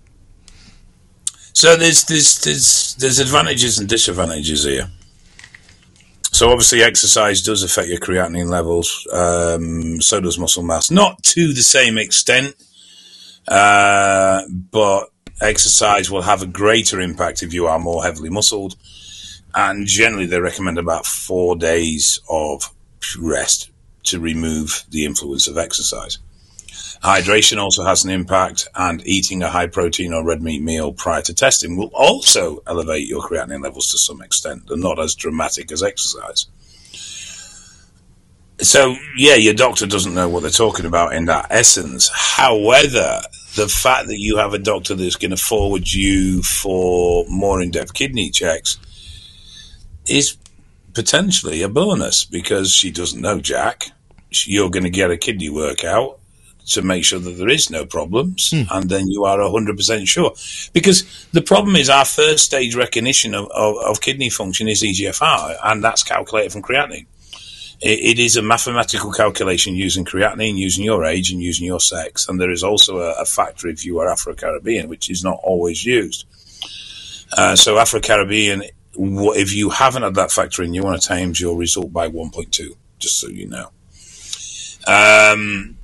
So 1.55 1.77
there's 1.77 2.05
there's 2.05 2.41
there's 2.41 2.95
there's 2.97 3.19
advantages 3.19 3.79
and 3.79 3.89
disadvantages 3.89 4.65
here. 4.65 4.91
So 6.33 6.51
obviously, 6.51 6.83
exercise 6.83 7.43
does 7.43 7.63
affect 7.63 7.89
your 7.89 7.99
creatinine 7.99 8.49
levels. 8.49 9.07
Um, 9.13 10.01
so 10.01 10.21
does 10.21 10.39
muscle 10.39 10.63
mass, 10.63 10.91
not 10.91 11.23
to 11.25 11.53
the 11.53 11.63
same 11.63 11.99
extent. 11.99 12.57
Uh, 13.47 14.43
but 14.49 15.11
exercise 15.41 16.11
will 16.11 16.23
have 16.23 16.43
a 16.43 16.47
greater 16.47 17.01
impact 17.01 17.43
if 17.43 17.53
you 17.53 17.67
are 17.67 17.79
more 17.79 18.03
heavily 18.03 18.31
muscled. 18.31 18.77
And 19.55 19.87
generally, 19.87 20.27
they 20.27 20.41
recommend 20.41 20.79
about 20.79 21.05
four 21.05 21.57
days 21.57 22.21
of 22.31 22.73
rest 23.21 23.71
to 24.05 24.19
remove 24.19 24.85
the 24.91 25.05
influence 25.05 25.47
of 25.47 25.59
exercise. 25.59 26.19
Hydration 27.03 27.59
also 27.59 27.85
has 27.85 28.05
an 28.05 28.11
impact, 28.11 28.69
and 28.77 29.05
eating 29.05 29.43
a 29.43 29.51
high 29.51 29.67
protein 29.67 30.13
or 30.13 30.25
red 30.25 30.41
meat 30.41 30.63
meal 30.63 30.93
prior 30.93 31.21
to 31.23 31.35
testing 31.35 31.77
will 31.77 31.91
also 31.93 32.63
elevate 32.65 33.09
your 33.09 33.21
creatinine 33.21 33.63
levels 33.63 33.91
to 33.91 33.99
some 33.99 34.23
extent, 34.23 34.71
and 34.71 34.81
not 34.81 35.01
as 35.01 35.17
dramatic 35.17 35.73
as 35.73 35.83
exercise. 35.83 36.47
So, 38.61 38.95
yeah, 39.17 39.35
your 39.35 39.55
doctor 39.55 39.87
doesn't 39.87 40.15
know 40.15 40.29
what 40.29 40.43
they're 40.43 40.51
talking 40.53 40.87
about 40.87 41.15
in 41.15 41.25
that 41.25 41.49
essence. 41.51 42.09
However, 42.15 43.23
the 43.57 43.67
fact 43.67 44.07
that 44.07 44.21
you 44.21 44.37
have 44.37 44.55
a 44.55 44.59
doctor 44.59 44.95
that's 44.95 45.17
going 45.17 45.33
to 45.33 45.37
forward 45.37 45.91
you 45.93 46.43
for 46.43 47.25
more 47.29 47.61
in 47.61 47.73
depth 47.73 47.95
kidney 47.95 48.31
checks 48.31 48.79
is 50.07 50.37
potentially 50.95 51.63
a 51.63 51.69
bonus 51.69 52.25
because 52.25 52.71
she 52.73 52.93
doesn't 52.93 53.21
know 53.21 53.41
Jack. 53.41 53.91
You're 54.31 54.71
going 54.71 54.85
to 54.85 54.91
get 54.91 55.11
a 55.11 55.17
kidney 55.17 55.51
workout 55.51 56.21
to 56.67 56.83
make 56.83 57.05
sure 57.05 57.19
that 57.19 57.33
there 57.33 57.49
is 57.49 57.71
no 57.71 57.85
problems, 57.85 58.51
hmm. 58.51 58.63
and 58.71 58.89
then 58.89 59.09
you 59.09 59.25
are 59.25 59.39
100% 59.39 60.07
sure. 60.07 60.33
Because 60.73 61.05
the 61.33 61.43
problem 61.43 61.77
is 61.77 61.91
our 61.91 62.05
first 62.05 62.45
stage 62.45 62.75
recognition 62.75 63.35
of, 63.35 63.51
of, 63.51 63.77
of 63.79 64.01
kidney 64.01 64.31
function 64.31 64.69
is 64.69 64.83
EGFR, 64.83 65.57
and 65.65 65.83
that's 65.83 66.03
calculated 66.03 66.53
from 66.53 66.63
creatinine. 66.63 67.07
It, 67.81 68.19
it 68.19 68.19
is 68.19 68.37
a 68.37 68.43
mathematical 68.43 69.13
calculation 69.13 69.75
using 69.75 70.05
creatinine, 70.05 70.57
using 70.57 70.85
your 70.85 71.05
age, 71.05 71.33
and 71.33 71.43
using 71.43 71.67
your 71.67 71.81
sex. 71.81 72.29
And 72.29 72.41
there 72.41 72.51
is 72.51 72.63
also 72.63 73.01
a, 73.01 73.23
a 73.23 73.25
factor 73.25 73.69
if 73.69 73.85
you 73.85 73.99
are 73.99 74.09
Afro 74.09 74.35
Caribbean, 74.35 74.89
which 74.89 75.11
is 75.11 75.25
not 75.25 75.41
always 75.43 75.85
used. 75.85 76.27
Uh, 77.37 77.57
so 77.57 77.79
Afro 77.79 78.01
Caribbean, 78.01 78.63
if 78.95 79.55
you 79.55 79.71
haven't 79.71 80.03
had 80.03 80.15
that 80.15 80.31
factor 80.31 80.63
in, 80.63 80.75
you 80.75 80.83
want 80.83 81.01
to 81.01 81.09
times 81.09 81.41
your 81.41 81.57
result 81.57 81.93
by 81.93 82.09
1.2, 82.09 82.77
just 82.99 83.19
so 83.19 83.29
you 83.29 83.49
know. 83.49 83.71
Um, 84.87 85.79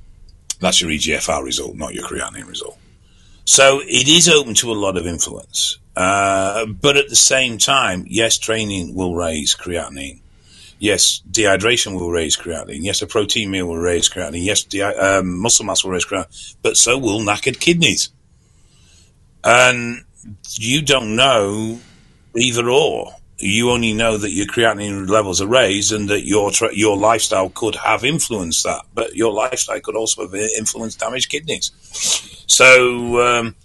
that's 0.59 0.81
your 0.81 0.89
EGFR 0.91 1.43
result, 1.43 1.75
not 1.75 1.93
your 1.93 2.03
creatinine 2.03 2.47
result. 2.47 2.77
So 3.45 3.81
it 3.81 4.07
is 4.07 4.29
open 4.29 4.53
to 4.55 4.71
a 4.71 4.75
lot 4.75 4.97
of 4.97 5.07
influence. 5.07 5.79
Uh, 5.95 6.65
but 6.65 6.97
at 6.97 7.09
the 7.09 7.15
same 7.15 7.57
time, 7.57 8.05
yes, 8.07 8.37
training 8.37 8.93
will 8.95 9.15
raise 9.15 9.55
creatinine. 9.55 10.21
Yes, 10.77 11.21
dehydration 11.29 11.99
will 11.99 12.11
raise 12.11 12.37
creatinine. 12.37 12.83
Yes, 12.83 13.01
a 13.01 13.07
protein 13.07 13.51
meal 13.51 13.67
will 13.67 13.77
raise 13.77 14.09
creatinine. 14.09 14.45
Yes, 14.45 14.65
um, 14.97 15.39
muscle 15.39 15.65
mass 15.65 15.83
will 15.83 15.91
raise 15.91 16.05
creatinine. 16.05 16.55
But 16.61 16.77
so 16.77 16.97
will 16.97 17.19
knackered 17.19 17.59
kidneys. 17.59 18.09
And 19.43 20.05
you 20.57 20.81
don't 20.81 21.15
know 21.15 21.79
either 22.35 22.69
or 22.69 23.15
you 23.39 23.71
only 23.71 23.93
know 23.93 24.17
that 24.17 24.31
your 24.31 24.45
creatinine 24.45 25.09
levels 25.09 25.41
are 25.41 25.47
raised 25.47 25.91
and 25.91 26.09
that 26.09 26.25
your 26.25 26.51
your 26.73 26.97
lifestyle 26.97 27.49
could 27.49 27.75
have 27.75 28.03
influenced 28.03 28.63
that, 28.65 28.85
but 28.93 29.15
your 29.15 29.31
lifestyle 29.31 29.79
could 29.79 29.95
also 29.95 30.23
have 30.23 30.35
influenced 30.35 30.99
damaged 30.99 31.29
kidneys. 31.29 31.71
So, 32.47 33.21
um, 33.21 33.55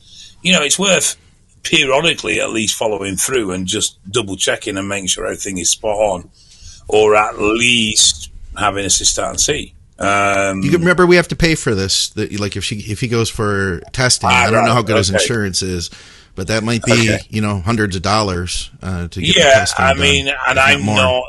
you 0.42 0.52
know, 0.52 0.62
it's 0.62 0.78
worth 0.78 1.16
periodically 1.62 2.40
at 2.40 2.50
least 2.50 2.76
following 2.76 3.16
through 3.16 3.52
and 3.52 3.66
just 3.66 3.98
double 4.10 4.36
checking 4.36 4.76
and 4.76 4.88
making 4.88 5.08
sure 5.08 5.24
everything 5.24 5.58
is 5.58 5.70
spot 5.70 5.96
on, 5.96 6.30
or 6.86 7.16
at 7.16 7.40
least 7.40 8.30
having 8.56 8.84
a 8.84 8.88
cystatin 8.88 9.40
C. 9.40 9.74
Um, 9.98 10.62
you 10.62 10.72
remember 10.72 11.06
we 11.06 11.16
have 11.16 11.28
to 11.28 11.36
pay 11.36 11.54
for 11.54 11.74
this. 11.74 12.10
That 12.10 12.38
like 12.38 12.56
if 12.56 12.64
she 12.64 12.76
if 12.76 13.00
he 13.00 13.08
goes 13.08 13.28
for 13.28 13.80
testing, 13.92 14.30
ah, 14.30 14.44
I 14.44 14.44
don't 14.46 14.60
right, 14.60 14.66
know 14.66 14.74
how 14.74 14.82
good 14.82 14.92
okay. 14.92 14.98
his 14.98 15.10
insurance 15.10 15.62
is 15.62 15.90
but 16.34 16.48
that 16.48 16.64
might 16.64 16.82
be 16.82 16.92
okay. 16.92 17.20
you 17.28 17.40
know 17.40 17.60
hundreds 17.60 17.96
of 17.96 18.02
dollars 18.02 18.70
uh, 18.82 19.08
to 19.08 19.20
get. 19.20 19.36
Yeah, 19.36 19.64
I 19.78 19.94
mean, 19.94 20.26
done, 20.26 20.36
and 20.48 20.58
I'm 20.58 20.84
not, 20.84 20.94
not, 20.94 21.24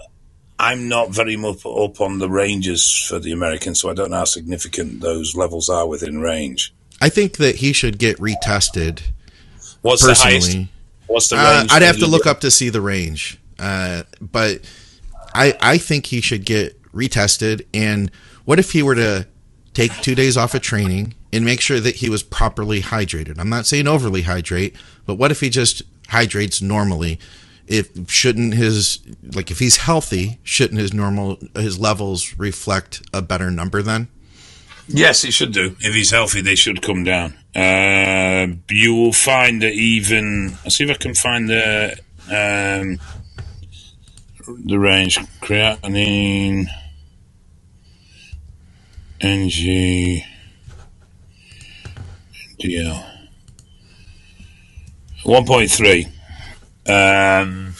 I'm 0.59 0.87
not 0.87 1.09
very 1.09 1.35
much 1.35 1.65
up 1.65 2.01
on 2.01 2.19
the 2.19 2.29
ranges 2.29 3.05
for 3.07 3.19
the 3.19 3.31
Americans, 3.31 3.81
so 3.81 3.89
I 3.89 3.93
don't 3.93 4.11
know 4.11 4.17
how 4.17 4.25
significant 4.25 5.01
those 5.01 5.35
levels 5.35 5.69
are 5.69 5.87
within 5.87 6.21
range. 6.21 6.73
I 7.01 7.09
think 7.09 7.37
that 7.37 7.57
he 7.57 7.73
should 7.73 7.97
get 7.97 8.17
retested. 8.17 9.01
What's 9.81 10.05
personally. 10.05 10.39
the 10.39 10.53
highest? 10.53 10.69
What's 11.07 11.29
the 11.29 11.35
range? 11.35 11.71
Uh, 11.71 11.75
I'd 11.75 11.81
have 11.81 11.99
to 11.99 12.07
look 12.07 12.25
up 12.25 12.41
to 12.41 12.51
see 12.51 12.69
the 12.69 12.81
range, 12.81 13.39
uh, 13.59 14.03
but 14.19 14.61
I 15.33 15.55
I 15.61 15.77
think 15.77 16.07
he 16.07 16.21
should 16.21 16.45
get 16.45 16.81
retested. 16.91 17.65
And 17.73 18.09
what 18.45 18.59
if 18.59 18.71
he 18.71 18.81
were 18.81 18.95
to 18.95 19.27
take 19.73 19.91
two 20.01 20.15
days 20.15 20.37
off 20.37 20.55
of 20.55 20.61
training 20.61 21.13
and 21.35 21.45
make 21.45 21.61
sure 21.61 21.79
that 21.79 21.95
he 21.95 22.09
was 22.09 22.23
properly 22.23 22.81
hydrated? 22.81 23.37
I'm 23.39 23.49
not 23.49 23.65
saying 23.65 23.87
overly 23.87 24.23
hydrate, 24.23 24.75
but 25.05 25.15
what 25.15 25.31
if 25.31 25.39
he 25.39 25.49
just 25.49 25.83
hydrates 26.09 26.61
normally? 26.61 27.19
If 27.67 28.09
shouldn't 28.09 28.53
his 28.53 28.99
like 29.33 29.49
if 29.49 29.59
he's 29.59 29.77
healthy, 29.77 30.39
shouldn't 30.43 30.79
his 30.79 30.93
normal 30.93 31.39
his 31.55 31.79
levels 31.79 32.37
reflect 32.37 33.01
a 33.13 33.21
better 33.21 33.49
number 33.49 33.81
then? 33.81 34.07
Yes, 34.87 35.23
it 35.23 35.33
should 35.33 35.51
do. 35.51 35.75
If 35.79 35.95
he's 35.95 36.11
healthy, 36.11 36.41
they 36.41 36.55
should 36.55 36.83
come 36.83 37.03
down. 37.03 37.33
Uh, 37.55 38.47
you 38.69 38.93
will 38.93 39.13
find 39.13 39.61
that 39.63 39.73
even. 39.73 40.57
I'll 40.63 40.69
see 40.69 40.83
if 40.83 40.91
I 40.91 40.93
can 40.93 41.15
find 41.15 41.49
the 41.49 41.97
um, 42.27 42.99
the 44.65 44.77
range 44.77 45.17
creatinine, 45.41 46.67
NG, 49.21 50.23
DL. 52.59 53.05
1.3. 55.23 56.05
Um, 56.87 57.75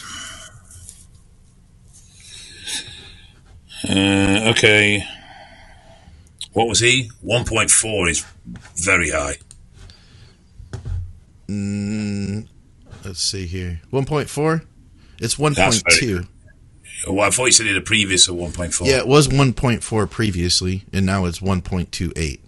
uh, 3.88 4.50
okay. 4.50 5.04
What 6.52 6.68
was 6.68 6.80
he? 6.80 7.10
1.4 7.24 8.10
is 8.10 8.24
very 8.76 9.10
high. 9.10 9.36
Mm, 11.48 12.48
let's 13.04 13.20
see 13.20 13.46
here. 13.46 13.80
1.4? 13.92 14.66
It's 15.20 15.36
1.2. 15.36 16.26
Well, 17.08 17.26
I 17.26 17.30
thought 17.30 17.46
you 17.46 17.52
said 17.52 17.66
it 17.66 17.76
a 17.76 17.80
previous 17.82 18.28
of 18.28 18.36
1.4. 18.36 18.86
Yeah, 18.86 18.98
it 18.98 19.06
was 19.06 19.28
1.4 19.28 20.10
previously, 20.10 20.84
and 20.92 21.06
now 21.06 21.26
it's 21.26 21.40
1.28. 21.40 22.40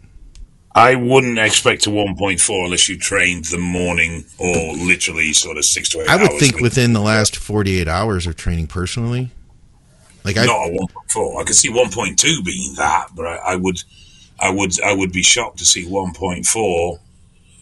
I 0.72 0.94
wouldn't 0.94 1.38
expect 1.38 1.86
a 1.86 1.90
1.4 1.90 2.64
unless 2.64 2.88
you 2.88 2.98
trained 2.98 3.46
the 3.46 3.58
morning 3.58 4.24
or 4.38 4.74
literally 4.74 5.32
sort 5.32 5.56
of 5.56 5.64
six 5.64 5.88
to 5.90 6.00
eight. 6.02 6.08
I 6.08 6.16
would 6.16 6.38
think 6.38 6.60
within 6.60 6.92
the 6.92 7.00
last 7.00 7.36
48 7.36 7.88
hours 7.88 8.26
of 8.26 8.36
training 8.36 8.66
personally. 8.66 9.30
Like 10.24 10.36
not 10.36 10.48
I, 10.48 10.68
a 10.68 10.70
1.4. 10.70 11.40
I 11.40 11.44
could 11.44 11.56
see 11.56 11.70
1.2 11.70 12.44
being 12.44 12.74
that, 12.74 13.08
but 13.14 13.26
I, 13.26 13.36
I, 13.36 13.56
would, 13.56 13.82
I 14.38 14.50
would, 14.50 14.80
I 14.82 14.92
would 14.92 15.12
be 15.12 15.22
shocked 15.22 15.58
to 15.58 15.64
see 15.64 15.86
1.4 15.86 16.98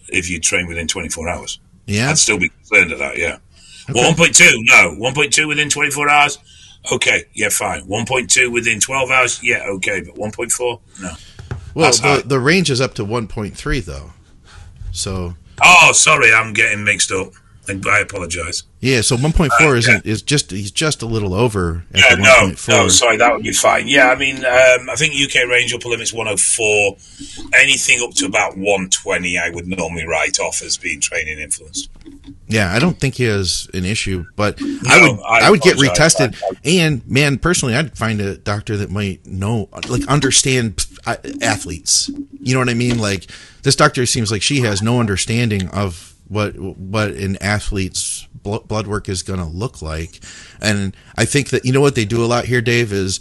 if 0.08 0.28
you 0.28 0.40
train 0.40 0.66
within 0.66 0.88
24 0.88 1.28
hours. 1.28 1.60
Yeah, 1.86 2.10
I'd 2.10 2.18
still 2.18 2.38
be 2.38 2.48
concerned 2.48 2.92
at 2.92 2.98
that. 2.98 3.18
Yeah. 3.18 3.38
Okay. 3.88 4.00
1.2, 4.00 4.52
no. 4.64 4.96
1.2 5.00 5.46
within 5.46 5.68
24 5.68 6.08
hours. 6.08 6.38
Okay, 6.92 7.24
yeah, 7.34 7.48
fine. 7.48 7.82
1.2 7.88 8.52
within 8.52 8.80
12 8.80 9.10
hours, 9.10 9.40
yeah, 9.42 9.64
okay, 9.68 10.02
but 10.02 10.14
1.4, 10.14 10.80
no. 11.00 11.10
Well, 11.76 11.92
the, 11.92 12.22
the 12.24 12.40
range 12.40 12.70
is 12.70 12.80
up 12.80 12.94
to 12.94 13.04
1.3 13.04 13.84
though. 13.84 14.12
So. 14.92 15.34
Oh, 15.62 15.92
sorry, 15.92 16.32
I'm 16.32 16.54
getting 16.54 16.84
mixed 16.84 17.12
up. 17.12 17.32
I 17.68 18.00
apologize. 18.00 18.62
Yeah, 18.80 19.00
so 19.00 19.16
1.4 19.16 19.50
uh, 19.50 19.72
isn't 19.72 20.06
yeah. 20.06 20.12
is 20.12 20.22
just 20.22 20.50
he's 20.50 20.70
just 20.70 21.02
a 21.02 21.06
little 21.06 21.34
over. 21.34 21.84
yeah, 21.94 22.14
no, 22.14 22.52
no, 22.68 22.88
sorry, 22.88 23.16
that 23.16 23.32
would 23.32 23.42
be 23.42 23.52
fine. 23.52 23.88
Yeah, 23.88 24.10
I 24.10 24.16
mean, 24.16 24.36
um, 24.36 24.90
I 24.90 24.94
think 24.96 25.14
UK 25.14 25.48
range 25.48 25.74
upper 25.74 25.88
limit's 25.88 26.12
104. 26.12 26.96
Anything 27.58 28.00
up 28.02 28.14
to 28.14 28.26
about 28.26 28.56
120, 28.56 29.38
I 29.38 29.50
would 29.50 29.66
normally 29.66 30.06
write 30.06 30.38
off 30.38 30.62
as 30.62 30.76
being 30.76 31.00
training 31.00 31.38
influenced. 31.38 31.90
Yeah, 32.48 32.72
I 32.72 32.78
don't 32.78 32.98
think 32.98 33.16
he 33.16 33.24
has 33.24 33.68
an 33.74 33.84
issue, 33.84 34.24
but 34.36 34.60
no, 34.60 34.78
I 34.88 35.02
would 35.02 35.20
I, 35.20 35.46
I 35.48 35.50
would 35.50 35.62
get 35.62 35.76
retested. 35.78 36.40
and 36.64 37.06
man, 37.08 37.38
personally, 37.38 37.74
I'd 37.74 37.96
find 37.96 38.20
a 38.20 38.36
doctor 38.36 38.76
that 38.76 38.90
might 38.90 39.26
know, 39.26 39.68
like, 39.88 40.06
understand 40.06 40.86
athletes. 41.42 42.08
You 42.40 42.54
know 42.54 42.60
what 42.60 42.68
I 42.68 42.74
mean? 42.74 42.98
Like 42.98 43.26
this 43.62 43.76
doctor 43.76 44.06
seems 44.06 44.30
like 44.30 44.42
she 44.42 44.60
has 44.60 44.82
no 44.82 45.00
understanding 45.00 45.68
of 45.68 46.14
what 46.28 46.58
what 46.58 47.10
an 47.10 47.36
athlete's 47.42 48.26
blood 48.42 48.86
work 48.86 49.08
is 49.08 49.22
going 49.22 49.40
to 49.40 49.46
look 49.46 49.82
like, 49.82 50.20
and 50.60 50.96
I 51.16 51.24
think 51.24 51.50
that 51.50 51.64
you 51.64 51.72
know 51.72 51.80
what 51.80 51.94
they 51.94 52.04
do 52.04 52.24
a 52.24 52.26
lot 52.26 52.44
here, 52.44 52.60
Dave 52.60 52.92
is 52.92 53.20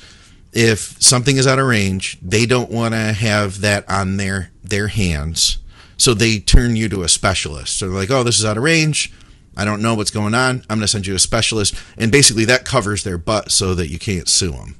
if 0.53 1.01
something 1.01 1.37
is 1.37 1.47
out 1.47 1.59
of 1.59 1.65
range, 1.65 2.17
they 2.21 2.45
don't 2.45 2.71
want 2.71 2.93
to 2.93 3.13
have 3.13 3.61
that 3.61 3.89
on 3.89 4.17
their 4.17 4.51
their 4.63 4.87
hands 4.87 5.59
so 5.97 6.13
they 6.13 6.39
turn 6.39 6.75
you 6.75 6.89
to 6.89 7.03
a 7.03 7.09
specialist. 7.09 7.77
So 7.77 7.87
they're 7.87 7.97
like, 7.97 8.11
oh, 8.11 8.23
this 8.23 8.39
is 8.39 8.45
out 8.45 8.57
of 8.57 8.63
range. 8.63 9.11
I 9.57 9.63
don't 9.63 9.81
know 9.81 9.95
what's 9.95 10.11
going 10.11 10.33
on. 10.33 10.63
I'm 10.69 10.77
going 10.77 10.81
to 10.81 10.87
send 10.87 11.07
you 11.07 11.15
a 11.15 11.19
specialist. 11.19 11.75
And 11.97 12.11
basically, 12.11 12.45
that 12.45 12.65
covers 12.65 13.03
their 13.03 13.17
butt 13.17 13.51
so 13.51 13.73
that 13.75 13.87
you 13.87 13.97
can't 13.97 14.27
sue 14.27 14.51
them. 14.51 14.75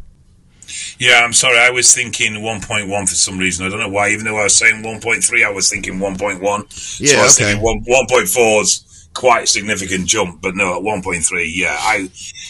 Yeah, 0.99 1.21
I'm 1.23 1.33
sorry. 1.33 1.57
I 1.57 1.69
was 1.69 1.93
thinking 1.93 2.33
1.1 2.33 3.09
for 3.09 3.15
some 3.15 3.37
reason. 3.37 3.65
I 3.65 3.69
don't 3.69 3.79
know 3.79 3.89
why. 3.89 4.09
Even 4.09 4.25
though 4.25 4.37
I 4.37 4.43
was 4.43 4.55
saying 4.55 4.83
1.3, 4.83 5.45
I 5.45 5.49
was 5.51 5.69
thinking 5.69 5.99
1.1. 5.99 6.99
Yeah, 6.99 7.07
so 7.07 7.19
I 7.19 7.23
was 7.23 7.39
okay. 7.39 7.51
thinking 7.51 7.63
1, 7.63 8.07
1.4 8.07 8.61
is 8.61 8.85
quite 9.15 9.45
a 9.45 9.47
significant 9.47 10.05
jump, 10.05 10.41
but 10.41 10.55
no, 10.55 10.75
at 10.75 10.83
1.3, 10.83 11.51
yeah, 11.53 11.75
I 11.79 12.09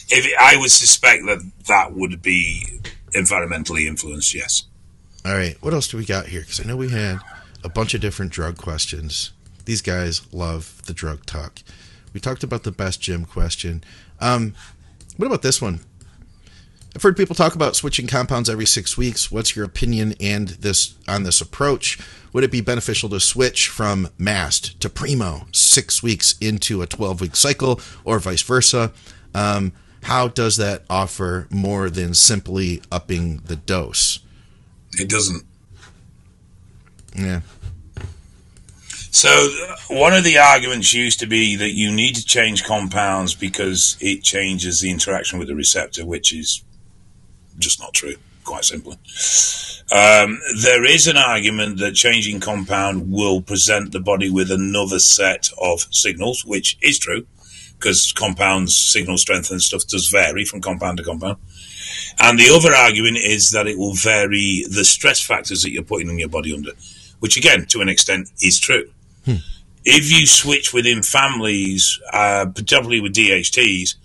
if 0.10 0.34
I 0.42 0.58
would 0.58 0.72
suspect 0.72 1.26
that 1.26 1.40
that 1.68 1.94
would 1.94 2.22
be 2.22 2.82
environmentally 3.14 3.86
influenced. 3.86 4.36
Yes. 4.36 4.64
All 5.24 5.34
right, 5.34 5.58
what 5.62 5.74
else 5.74 5.88
do 5.88 5.98
we 5.98 6.06
got 6.06 6.28
here? 6.28 6.42
Because 6.42 6.60
I 6.60 6.64
know 6.64 6.76
we 6.76 6.90
had 6.90 7.20
a 7.64 7.70
bunch 7.70 7.94
of 7.94 8.02
different 8.02 8.32
drug 8.32 8.58
questions. 8.58 9.32
These 9.64 9.82
guys 9.82 10.22
love 10.34 10.82
the 10.86 10.94
drug 10.94 11.26
talk. 11.26 11.60
We 12.14 12.20
talked 12.20 12.44
about 12.44 12.64
the 12.64 12.72
best 12.72 13.02
gym 13.02 13.26
question. 13.26 13.84
Um, 14.20 14.54
what 15.18 15.26
about 15.26 15.42
this 15.42 15.62
one? 15.62 15.80
I've 16.96 17.04
heard 17.04 17.18
people 17.18 17.36
talk 17.36 17.56
about 17.56 17.76
switching 17.76 18.08
compounds 18.08 18.50
every 18.50 18.66
six 18.66 18.98
weeks. 18.98 19.30
What's 19.30 19.54
your 19.54 19.66
opinion 19.66 20.14
and 20.22 20.48
this 20.48 20.96
on 21.10 21.24
this 21.24 21.42
approach? 21.42 22.00
Would 22.32 22.46
it 22.46 22.52
be 22.52 22.62
beneficial 22.62 23.10
to 23.10 23.20
switch 23.20 23.68
from 23.68 24.08
Mast 24.18 24.80
to 24.80 24.90
Primo 24.90 25.48
six 25.52 26.02
weeks 26.02 26.36
into 26.40 26.82
a 26.82 26.88
12 26.88 27.20
week 27.20 27.36
cycle 27.36 27.82
or 28.06 28.20
vice 28.20 28.42
versa? 28.42 28.94
Um, 29.34 29.74
how 30.04 30.30
does 30.30 30.56
that 30.56 30.84
offer 30.90 31.48
more 31.50 31.90
than 31.90 32.14
simply 32.14 32.82
upping 32.92 33.42
the 33.46 33.58
dose? 33.58 34.20
It 34.94 35.10
doesn't. 35.10 35.44
Yeah. 37.14 37.42
So 39.16 39.30
one 39.90 40.14
of 40.14 40.26
the 40.26 40.38
arguments 40.38 40.94
used 40.94 41.22
to 41.22 41.26
be 41.26 41.56
that 41.56 41.72
you 41.72 41.90
need 41.90 42.16
to 42.16 42.26
change 42.26 42.66
compounds 42.66 43.34
because 43.34 43.96
it 44.02 44.24
changes 44.24 44.82
the 44.82 44.92
interaction 44.92 45.40
with 45.40 45.48
the 45.48 45.56
receptor, 45.56 46.06
which 46.06 46.34
is 46.34 46.65
just 47.58 47.80
not 47.80 47.94
true, 47.94 48.16
quite 48.44 48.66
simply. 48.66 48.98
Um, 49.92 50.40
there 50.64 50.84
is 50.84 51.08
an 51.08 51.18
argument 51.18 51.78
that 51.80 51.94
changing 51.94 52.40
compound 52.40 53.12
will 53.12 53.42
present 53.42 53.92
the 53.92 54.00
body 54.00 54.30
with 54.30 54.52
another 54.52 55.00
set 55.00 55.50
of 55.62 55.88
signals, 55.92 56.44
which 56.44 56.78
is 56.82 56.98
true, 56.98 57.28
because 57.78 58.12
compounds, 58.14 58.76
signal 58.76 59.18
strength 59.18 59.52
and 59.52 59.62
stuff 59.62 59.86
does 59.88 60.08
vary 60.08 60.44
from 60.44 60.62
compound 60.62 60.98
to 60.98 61.04
compound. 61.04 61.38
And 62.20 62.40
the 62.40 62.50
other 62.50 62.74
argument 62.74 63.18
is 63.18 63.52
that 63.52 63.68
it 63.68 63.78
will 63.78 63.94
vary 63.94 64.66
the 64.70 64.86
stress 64.86 65.22
factors 65.22 65.62
that 65.62 65.72
you're 65.72 65.84
putting 65.84 66.10
on 66.10 66.18
your 66.18 66.30
body 66.30 66.54
under, 66.54 66.72
which 67.20 67.38
again, 67.38 67.66
to 67.68 67.82
an 67.82 67.90
extent, 67.90 68.32
is 68.42 68.60
true. 68.60 68.90
If 69.84 70.12
you 70.12 70.26
switch 70.26 70.74
within 70.74 71.04
families, 71.04 72.00
uh, 72.12 72.48
particularly 72.48 73.02
with 73.02 73.14
DHTs, 73.14 73.96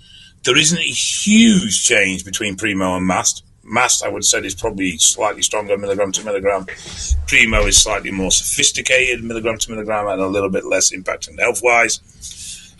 there 0.44 0.56
isn't 0.56 0.78
a 0.78 0.82
huge 0.82 1.84
change 1.84 2.24
between 2.24 2.56
Primo 2.56 2.96
and 2.96 3.06
Mast. 3.06 3.44
Mast, 3.62 4.02
I 4.02 4.08
would 4.08 4.24
say, 4.24 4.38
is 4.38 4.54
probably 4.54 4.96
slightly 4.98 5.42
stronger 5.42 5.76
milligram 5.76 6.12
to 6.12 6.24
milligram. 6.24 6.66
Primo 7.26 7.66
is 7.66 7.80
slightly 7.80 8.10
more 8.10 8.30
sophisticated 8.30 9.22
milligram 9.22 9.58
to 9.58 9.70
milligram 9.70 10.08
and 10.08 10.20
a 10.20 10.26
little 10.26 10.48
bit 10.48 10.64
less 10.64 10.92
impacting 10.92 11.38
health 11.38 11.60
wise. 11.62 12.00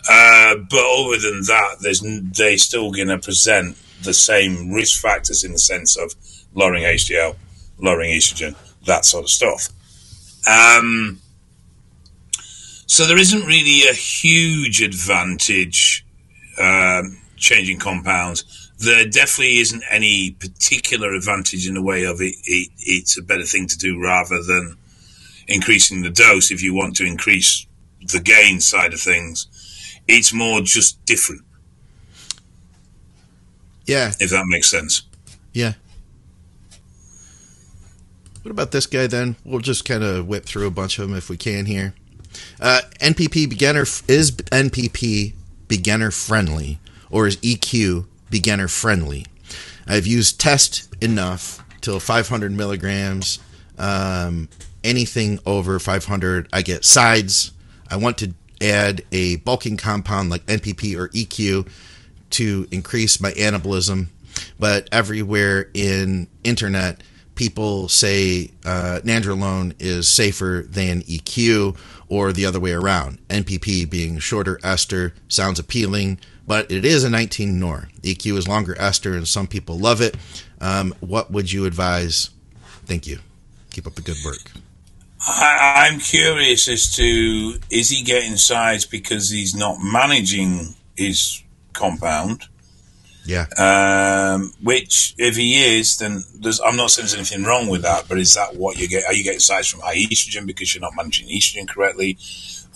Uh, 0.09 0.55
but 0.69 0.83
other 0.83 1.19
than 1.19 1.41
that, 1.43 1.77
there's 1.81 2.01
they're 2.35 2.57
still 2.57 2.91
going 2.91 3.07
to 3.07 3.19
present 3.19 3.77
the 4.01 4.13
same 4.13 4.71
risk 4.71 4.99
factors 4.99 5.43
in 5.43 5.51
the 5.51 5.59
sense 5.59 5.95
of 5.95 6.15
lowering 6.55 6.83
HDL, 6.83 7.35
lowering 7.77 8.11
estrogen, 8.11 8.55
that 8.85 9.05
sort 9.05 9.23
of 9.23 9.29
stuff. 9.29 9.69
Um, 10.49 11.19
so 12.87 13.05
there 13.05 13.19
isn't 13.19 13.45
really 13.45 13.87
a 13.87 13.93
huge 13.93 14.81
advantage 14.81 16.03
um, 16.59 17.20
changing 17.41 17.79
compounds. 17.79 18.71
There 18.77 19.05
definitely 19.05 19.57
isn't 19.59 19.83
any 19.89 20.31
particular 20.31 21.13
advantage 21.13 21.67
in 21.67 21.73
the 21.73 21.81
way 21.81 22.05
of 22.05 22.21
it, 22.21 22.35
it. 22.45 22.69
It's 22.79 23.17
a 23.17 23.21
better 23.21 23.43
thing 23.43 23.67
to 23.67 23.77
do 23.77 23.99
rather 24.01 24.41
than 24.41 24.77
increasing 25.47 26.01
the 26.01 26.09
dose 26.09 26.51
if 26.51 26.63
you 26.63 26.73
want 26.73 26.95
to 26.97 27.05
increase 27.05 27.65
the 28.07 28.19
gain 28.21 28.61
side 28.61 28.93
of 28.93 29.01
things. 29.01 29.47
It's 30.07 30.33
more 30.33 30.61
just 30.61 31.03
different, 31.05 31.41
Yeah. 33.85 34.13
if 34.19 34.29
that 34.29 34.45
makes 34.47 34.69
sense. 34.69 35.03
Yeah. 35.53 35.73
What 38.41 38.51
about 38.51 38.71
this 38.71 38.87
guy 38.87 39.05
then? 39.07 39.35
We'll 39.45 39.59
just 39.59 39.85
kind 39.85 40.03
of 40.03 40.27
whip 40.27 40.45
through 40.45 40.65
a 40.65 40.71
bunch 40.71 40.97
of 40.97 41.07
them 41.07 41.17
if 41.17 41.29
we 41.29 41.37
can 41.37 41.65
here. 41.67 41.93
Uh, 42.59 42.81
NPP 42.99 43.49
beginner 43.49 43.81
is 44.07 44.31
NPP 44.31 45.33
beginner 45.67 46.09
friendly 46.11 46.79
or 47.11 47.27
is 47.27 47.37
EQ 47.37 48.05
beginner 48.29 48.67
friendly? 48.67 49.25
I've 49.87 50.07
used 50.07 50.39
test 50.39 50.93
enough 51.03 51.63
till 51.81 51.99
500 51.99 52.51
milligrams. 52.51 53.39
Um, 53.77 54.49
anything 54.83 55.39
over 55.45 55.79
500, 55.79 56.47
I 56.53 56.61
get 56.61 56.85
sides. 56.85 57.51
I 57.89 57.97
want 57.97 58.17
to 58.19 58.33
add 58.61 59.01
a 59.11 59.37
bulking 59.37 59.77
compound 59.77 60.29
like 60.29 60.45
NPP 60.45 60.95
or 60.97 61.09
EQ 61.09 61.67
to 62.31 62.67
increase 62.71 63.19
my 63.19 63.31
anabolism, 63.31 64.07
but 64.59 64.87
everywhere 64.91 65.69
in 65.73 66.27
internet, 66.43 67.01
people 67.35 67.89
say 67.89 68.51
uh, 68.65 68.99
nandrolone 69.03 69.73
is 69.79 70.07
safer 70.07 70.65
than 70.69 71.01
EQ 71.01 71.75
or 72.07 72.31
the 72.31 72.45
other 72.45 72.59
way 72.59 72.71
around. 72.71 73.17
NPP 73.29 73.89
being 73.89 74.19
shorter 74.19 74.59
ester 74.63 75.13
sounds 75.27 75.59
appealing, 75.59 76.19
but 76.51 76.69
it 76.69 76.83
is 76.83 77.05
a 77.05 77.09
19 77.09 77.61
nor. 77.61 77.87
EQ 78.01 78.37
is 78.37 78.45
longer 78.45 78.77
ester, 78.77 79.13
and 79.13 79.25
some 79.25 79.47
people 79.47 79.79
love 79.79 80.01
it. 80.01 80.17
Um, 80.59 80.93
what 80.99 81.31
would 81.31 81.49
you 81.49 81.63
advise? 81.63 82.29
Thank 82.85 83.07
you. 83.07 83.19
Keep 83.69 83.87
up 83.87 83.95
the 83.95 84.01
good 84.01 84.17
work. 84.25 84.51
I, 85.25 85.87
I'm 85.87 85.97
curious 86.01 86.67
as 86.67 86.93
to 86.97 87.57
is 87.69 87.89
he 87.89 88.03
getting 88.03 88.35
sides 88.35 88.83
because 88.83 89.29
he's 89.29 89.55
not 89.55 89.77
managing 89.81 90.75
his 90.97 91.41
compound? 91.71 92.43
Yeah. 93.23 93.45
Um, 93.57 94.51
which, 94.61 95.15
if 95.17 95.37
he 95.37 95.77
is, 95.77 95.99
then 95.99 96.21
there's, 96.37 96.59
I'm 96.59 96.75
not 96.75 96.91
saying 96.91 97.05
there's 97.05 97.13
anything 97.13 97.45
wrong 97.45 97.69
with 97.69 97.83
that. 97.83 98.09
But 98.09 98.19
is 98.19 98.33
that 98.33 98.57
what 98.57 98.77
you 98.77 98.89
get? 98.89 99.05
Are 99.05 99.13
you 99.13 99.23
getting 99.23 99.39
sides 99.39 99.69
from 99.69 99.79
high 99.79 99.95
estrogen 99.95 100.45
because 100.45 100.75
you're 100.75 100.81
not 100.81 100.97
managing 100.97 101.29
estrogen 101.29 101.69
correctly, 101.69 102.17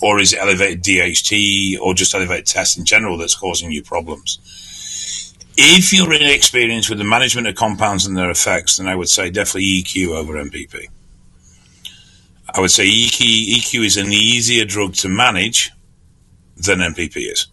or 0.01 0.19
is 0.19 0.33
it 0.33 0.39
elevated 0.39 0.83
DHT 0.83 1.79
or 1.79 1.93
just 1.93 2.13
elevated 2.13 2.45
tests 2.45 2.77
in 2.77 2.85
general 2.85 3.17
that's 3.17 3.35
causing 3.35 3.71
you 3.71 3.81
problems? 3.81 4.39
If 5.57 5.93
you're 5.93 6.13
inexperienced 6.13 6.89
with 6.89 6.97
the 6.97 7.05
management 7.05 7.47
of 7.47 7.55
compounds 7.55 8.05
and 8.05 8.17
their 8.17 8.29
effects, 8.29 8.77
then 8.77 8.87
I 8.87 8.95
would 8.95 9.07
say 9.07 9.29
definitely 9.29 9.83
EQ 9.83 10.09
over 10.09 10.33
MPP. 10.33 10.87
I 12.53 12.59
would 12.59 12.71
say 12.71 12.85
EQ, 12.85 13.55
EQ 13.55 13.85
is 13.85 13.97
an 13.97 14.11
easier 14.11 14.65
drug 14.65 14.95
to 14.95 15.09
manage 15.09 15.71
than 16.57 16.79
MPP 16.79 17.31
is. 17.31 17.47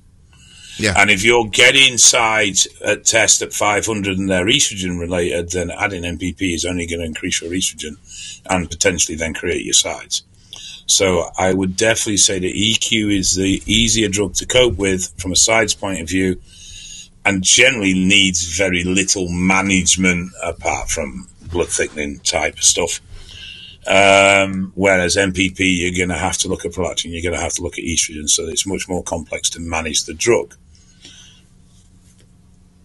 Yeah. 0.79 0.95
And 0.97 1.11
if 1.11 1.23
you're 1.23 1.49
getting 1.49 1.99
sides 1.99 2.67
at 2.85 3.05
test 3.05 3.43
at 3.43 3.53
500 3.53 4.19
and 4.19 4.29
they're 4.29 4.47
estrogen 4.47 4.99
related, 4.99 5.51
then 5.51 5.71
adding 5.71 6.03
MPP 6.03 6.55
is 6.55 6.65
only 6.65 6.87
going 6.87 7.01
to 7.01 7.07
increase 7.07 7.41
your 7.41 7.51
estrogen 7.51 7.97
and 8.49 8.71
potentially 8.71 9.17
then 9.17 9.35
create 9.35 9.65
your 9.65 9.75
sides. 9.75 10.23
So 10.87 11.31
I 11.39 11.53
would 11.53 11.77
definitely 11.77 12.19
say 12.19 12.39
that 12.39 12.55
EQ 12.55 13.17
is 13.17 13.35
the 13.35 13.63
easier 13.67 14.09
drug 14.09 14.35
to 14.35 14.47
cope 14.47 14.77
with 14.77 15.13
from 15.19 15.33
a 15.33 15.37
sides 15.37 15.75
point 15.75 16.01
of 16.01 16.09
view 16.09 16.41
and 17.25 17.43
generally 17.43 17.95
needs 17.95 18.57
very 18.57 18.85
little 18.85 19.29
management 19.29 20.33
apart 20.43 20.89
from 20.89 21.29
blood 21.51 21.69
thickening 21.69 22.19
type 22.21 22.55
of 22.55 22.65
stuff. 22.65 23.01
Um, 23.87 24.73
whereas 24.75 25.17
MPP, 25.17 25.59
you're 25.59 25.97
going 25.97 26.17
to 26.17 26.23
have 26.23 26.39
to 26.39 26.49
look 26.49 26.65
at 26.65 26.73
prolactin, 26.73 27.13
you're 27.13 27.23
going 27.23 27.35
to 27.35 27.41
have 27.41 27.55
to 27.55 27.63
look 27.63 27.79
at 27.79 27.85
estrogen, 27.85 28.29
so 28.29 28.47
it's 28.47 28.67
much 28.67 28.89
more 28.89 29.03
complex 29.03 29.51
to 29.51 29.61
manage 29.61 30.05
the 30.05 30.15
drug. 30.15 30.55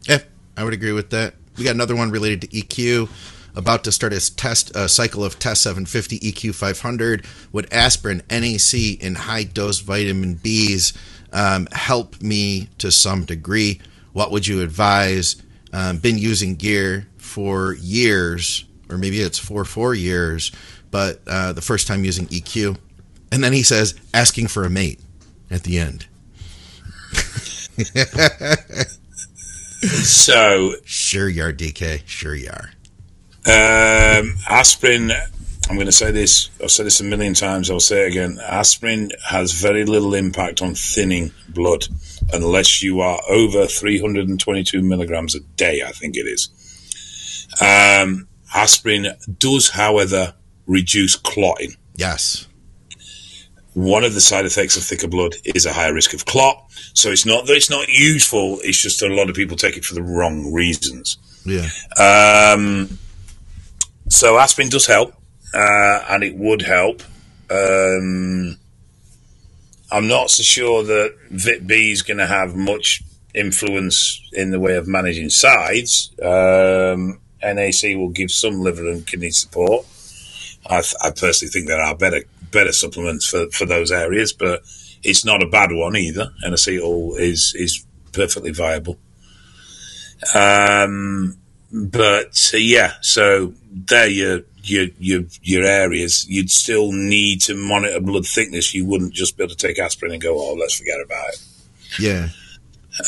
Yeah, 0.03 0.19
I 0.55 0.63
would 0.63 0.73
agree 0.73 0.93
with 0.93 1.11
that. 1.11 1.35
We 1.57 1.63
got 1.63 1.75
another 1.75 1.95
one 1.95 2.09
related 2.11 2.41
to 2.41 2.47
EQ. 2.47 3.09
About 3.57 3.83
to 3.85 3.91
start 3.91 4.13
a 4.13 4.35
test 4.35 4.75
a 4.75 4.87
cycle 4.87 5.23
of 5.23 5.39
test 5.39 5.63
750 5.63 6.19
EQ 6.19 6.53
500. 6.53 7.25
Would 7.51 7.73
aspirin, 7.73 8.21
NAC, 8.29 9.03
and 9.03 9.17
high 9.17 9.45
dose 9.45 9.79
vitamin 9.79 10.35
B's 10.35 10.93
um, 11.33 11.67
help 11.71 12.21
me 12.21 12.69
to 12.77 12.91
some 12.91 13.25
degree? 13.25 13.81
What 14.13 14.31
would 14.31 14.45
you 14.45 14.61
advise? 14.61 15.41
Um, 15.73 15.97
been 15.97 16.19
using 16.19 16.53
gear 16.53 17.07
for 17.17 17.73
years, 17.73 18.63
or 18.89 18.97
maybe 18.99 19.21
it's 19.21 19.39
for 19.39 19.65
four 19.65 19.95
years, 19.95 20.51
but 20.91 21.21
uh, 21.25 21.53
the 21.53 21.61
first 21.61 21.87
time 21.87 22.05
using 22.05 22.27
EQ. 22.27 22.77
And 23.31 23.43
then 23.43 23.53
he 23.53 23.63
says, 23.63 23.95
asking 24.13 24.49
for 24.49 24.65
a 24.65 24.69
mate 24.69 24.99
at 25.49 25.63
the 25.63 25.79
end. 25.79 26.05
So, 29.79 30.73
Sure 30.85 31.29
you 31.29 31.43
are, 31.43 31.53
DK. 31.53 32.01
Sure 32.07 32.33
you 32.33 32.49
are. 32.49 32.71
Um, 33.47 34.35
aspirin, 34.49 35.11
I'm 35.69 35.75
going 35.75 35.85
to 35.85 35.91
say 35.91 36.11
this, 36.11 36.49
I've 36.61 36.71
said 36.71 36.85
this 36.85 36.99
a 36.99 37.03
million 37.03 37.33
times, 37.33 37.71
I'll 37.71 37.79
say 37.79 38.05
it 38.05 38.09
again. 38.09 38.39
Aspirin 38.43 39.11
has 39.25 39.53
very 39.53 39.85
little 39.85 40.13
impact 40.13 40.61
on 40.61 40.75
thinning 40.75 41.31
blood 41.49 41.87
unless 42.33 42.83
you 42.83 42.99
are 42.99 43.19
over 43.29 43.65
322 43.65 44.81
milligrams 44.81 45.33
a 45.33 45.39
day, 45.39 45.81
I 45.85 45.91
think 45.91 46.17
it 46.17 46.25
is. 46.25 46.49
Um, 47.61 48.27
aspirin 48.53 49.07
does, 49.39 49.69
however, 49.69 50.33
reduce 50.65 51.15
clotting. 51.15 51.75
Yes. 51.95 52.47
One 53.73 54.03
of 54.03 54.13
the 54.13 54.21
side 54.21 54.45
effects 54.45 54.75
of 54.75 54.83
thicker 54.83 55.07
blood 55.07 55.35
is 55.45 55.65
a 55.65 55.71
higher 55.71 55.93
risk 55.93 56.13
of 56.13 56.25
clot. 56.25 56.65
So 56.93 57.11
it's 57.11 57.25
not 57.25 57.45
that 57.45 57.53
it's 57.53 57.69
not 57.69 57.87
useful. 57.87 58.57
It's 58.61 58.81
just 58.81 58.99
that 58.99 59.11
a 59.11 59.15
lot 59.15 59.29
of 59.29 59.35
people 59.35 59.55
take 59.55 59.77
it 59.77 59.85
for 59.85 59.93
the 59.93 60.01
wrong 60.01 60.51
reasons. 60.51 61.17
Yeah. 61.45 61.69
Um, 61.97 62.97
so 64.09 64.37
aspirin 64.37 64.69
does 64.69 64.85
help, 64.85 65.13
uh, 65.53 66.05
and 66.09 66.23
it 66.23 66.35
would 66.35 66.61
help. 66.61 67.01
Um, 67.49 68.57
I'm 69.91 70.07
not 70.07 70.29
so 70.29 70.43
sure 70.43 70.83
that 70.83 71.15
Vit 71.29 71.65
B 71.65 71.91
is 71.91 72.01
going 72.01 72.17
to 72.17 72.27
have 72.27 72.55
much 72.55 73.03
influence 73.33 74.21
in 74.33 74.51
the 74.51 74.59
way 74.59 74.75
of 74.75 74.87
managing 74.87 75.29
sides. 75.29 76.11
Um, 76.21 77.19
NAC 77.41 77.95
will 77.95 78.09
give 78.09 78.31
some 78.31 78.61
liver 78.61 78.89
and 78.89 79.05
kidney 79.05 79.31
support. 79.31 79.85
I, 80.69 80.81
I, 81.01 81.11
personally 81.11 81.51
think 81.51 81.67
there 81.67 81.81
are 81.81 81.95
better 81.95 82.23
better 82.51 82.73
supplements 82.73 83.25
for, 83.25 83.49
for 83.51 83.65
those 83.65 83.91
areas, 83.91 84.33
but 84.33 84.63
it's 85.03 85.23
not 85.23 85.43
a 85.43 85.47
bad 85.47 85.71
one 85.71 85.95
either. 85.95 86.33
N-acetyl 86.45 87.17
is 87.19 87.53
is 87.55 87.85
perfectly 88.11 88.51
viable. 88.51 88.97
Um, 90.33 91.37
but 91.71 92.51
uh, 92.53 92.57
yeah, 92.57 92.93
so 93.01 93.53
there 93.71 94.07
you 94.07 94.45
your 94.63 94.87
your 94.99 95.23
your 95.41 95.63
areas, 95.63 96.27
you'd 96.29 96.49
still 96.49 96.91
need 96.91 97.41
to 97.41 97.55
monitor 97.55 97.99
blood 97.99 98.25
thickness. 98.25 98.73
You 98.73 98.85
wouldn't 98.85 99.13
just 99.13 99.37
be 99.37 99.43
able 99.43 99.55
to 99.55 99.67
take 99.67 99.79
aspirin 99.79 100.13
and 100.13 100.21
go, 100.21 100.37
"Oh, 100.37 100.53
let's 100.53 100.77
forget 100.77 100.99
about 101.03 101.29
it." 101.29 101.43
Yeah. 101.99 102.29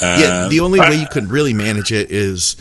Um, 0.02 0.22
yeah. 0.22 0.48
The 0.50 0.60
only 0.60 0.80
way 0.80 1.00
you 1.00 1.08
could 1.08 1.30
really 1.30 1.54
manage 1.54 1.92
it 1.92 2.12
is, 2.12 2.56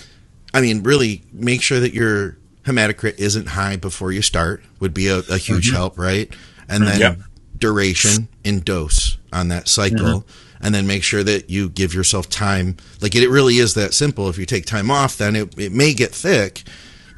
I 0.54 0.61
mean, 0.61 0.82
really 0.82 1.22
make 1.32 1.62
sure 1.62 1.78
that 1.80 1.92
your 1.92 2.38
hematocrit 2.62 3.18
isn't 3.18 3.48
high 3.48 3.76
before 3.76 4.12
you 4.12 4.22
start 4.22 4.62
would 4.80 4.94
be 4.94 5.08
a, 5.08 5.18
a 5.18 5.38
huge 5.38 5.68
mm-hmm. 5.68 5.76
help, 5.76 5.98
right? 5.98 6.34
And 6.68 6.87
then 6.87 7.00
yep. 7.00 7.18
duration 7.56 8.28
and 8.44 8.64
dose 8.64 9.18
on 9.32 9.48
that 9.48 9.68
cycle. 9.68 9.98
Mm-hmm. 9.98 10.47
And 10.61 10.75
then 10.75 10.87
make 10.87 11.05
sure 11.05 11.23
that 11.23 11.51
you 11.51 11.68
give 11.68 11.94
yourself 11.94 12.29
time. 12.29 12.77
Like 13.01 13.14
it, 13.14 13.23
it 13.23 13.31
really 13.31 13.59
is 13.59 13.75
that 13.75 13.94
simple. 13.94 14.29
If 14.29 14.38
you 14.38 14.47
take 14.47 14.66
time 14.66 14.90
off, 14.90 15.16
then 15.16 15.37
it, 15.37 15.57
it 15.59 15.73
may 15.73 15.94
get 15.94 16.12
thick, 16.12 16.64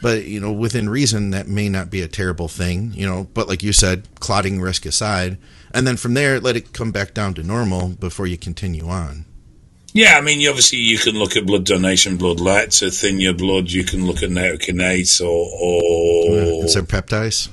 but 0.02 0.24
you 0.24 0.40
know 0.40 0.52
within 0.52 0.88
reason 0.88 1.30
that 1.30 1.48
may 1.48 1.68
not 1.68 1.90
be 1.90 2.02
a 2.02 2.08
terrible 2.08 2.48
thing 2.48 2.92
you 2.94 3.06
know. 3.06 3.28
But 3.34 3.48
like 3.48 3.62
you 3.62 3.72
said 3.72 4.08
clotting 4.20 4.60
risk 4.60 4.86
aside 4.86 5.38
and 5.72 5.86
then 5.86 5.96
from 5.96 6.14
there 6.14 6.40
let 6.40 6.56
it 6.56 6.72
come 6.72 6.92
back 6.92 7.14
down 7.14 7.34
to 7.34 7.42
normal 7.42 7.88
before 7.88 8.26
you 8.26 8.38
continue 8.38 8.88
on. 8.88 9.26
Yeah 9.92 10.16
i 10.16 10.20
mean 10.20 10.46
obviously 10.48 10.78
you 10.78 10.98
can 10.98 11.16
look 11.16 11.36
at 11.36 11.46
blood 11.46 11.64
donation 11.64 12.16
blood 12.16 12.40
let 12.40 12.72
to 12.72 12.90
thin 12.90 13.20
your 13.20 13.34
blood. 13.34 13.70
You 13.70 13.84
can 13.84 14.06
look 14.06 14.22
at 14.22 14.30
nattokinase 14.30 15.20
or 15.20 15.26
or 15.26 16.64
is 16.64 16.74
there 16.74 16.82
peptides? 16.82 17.48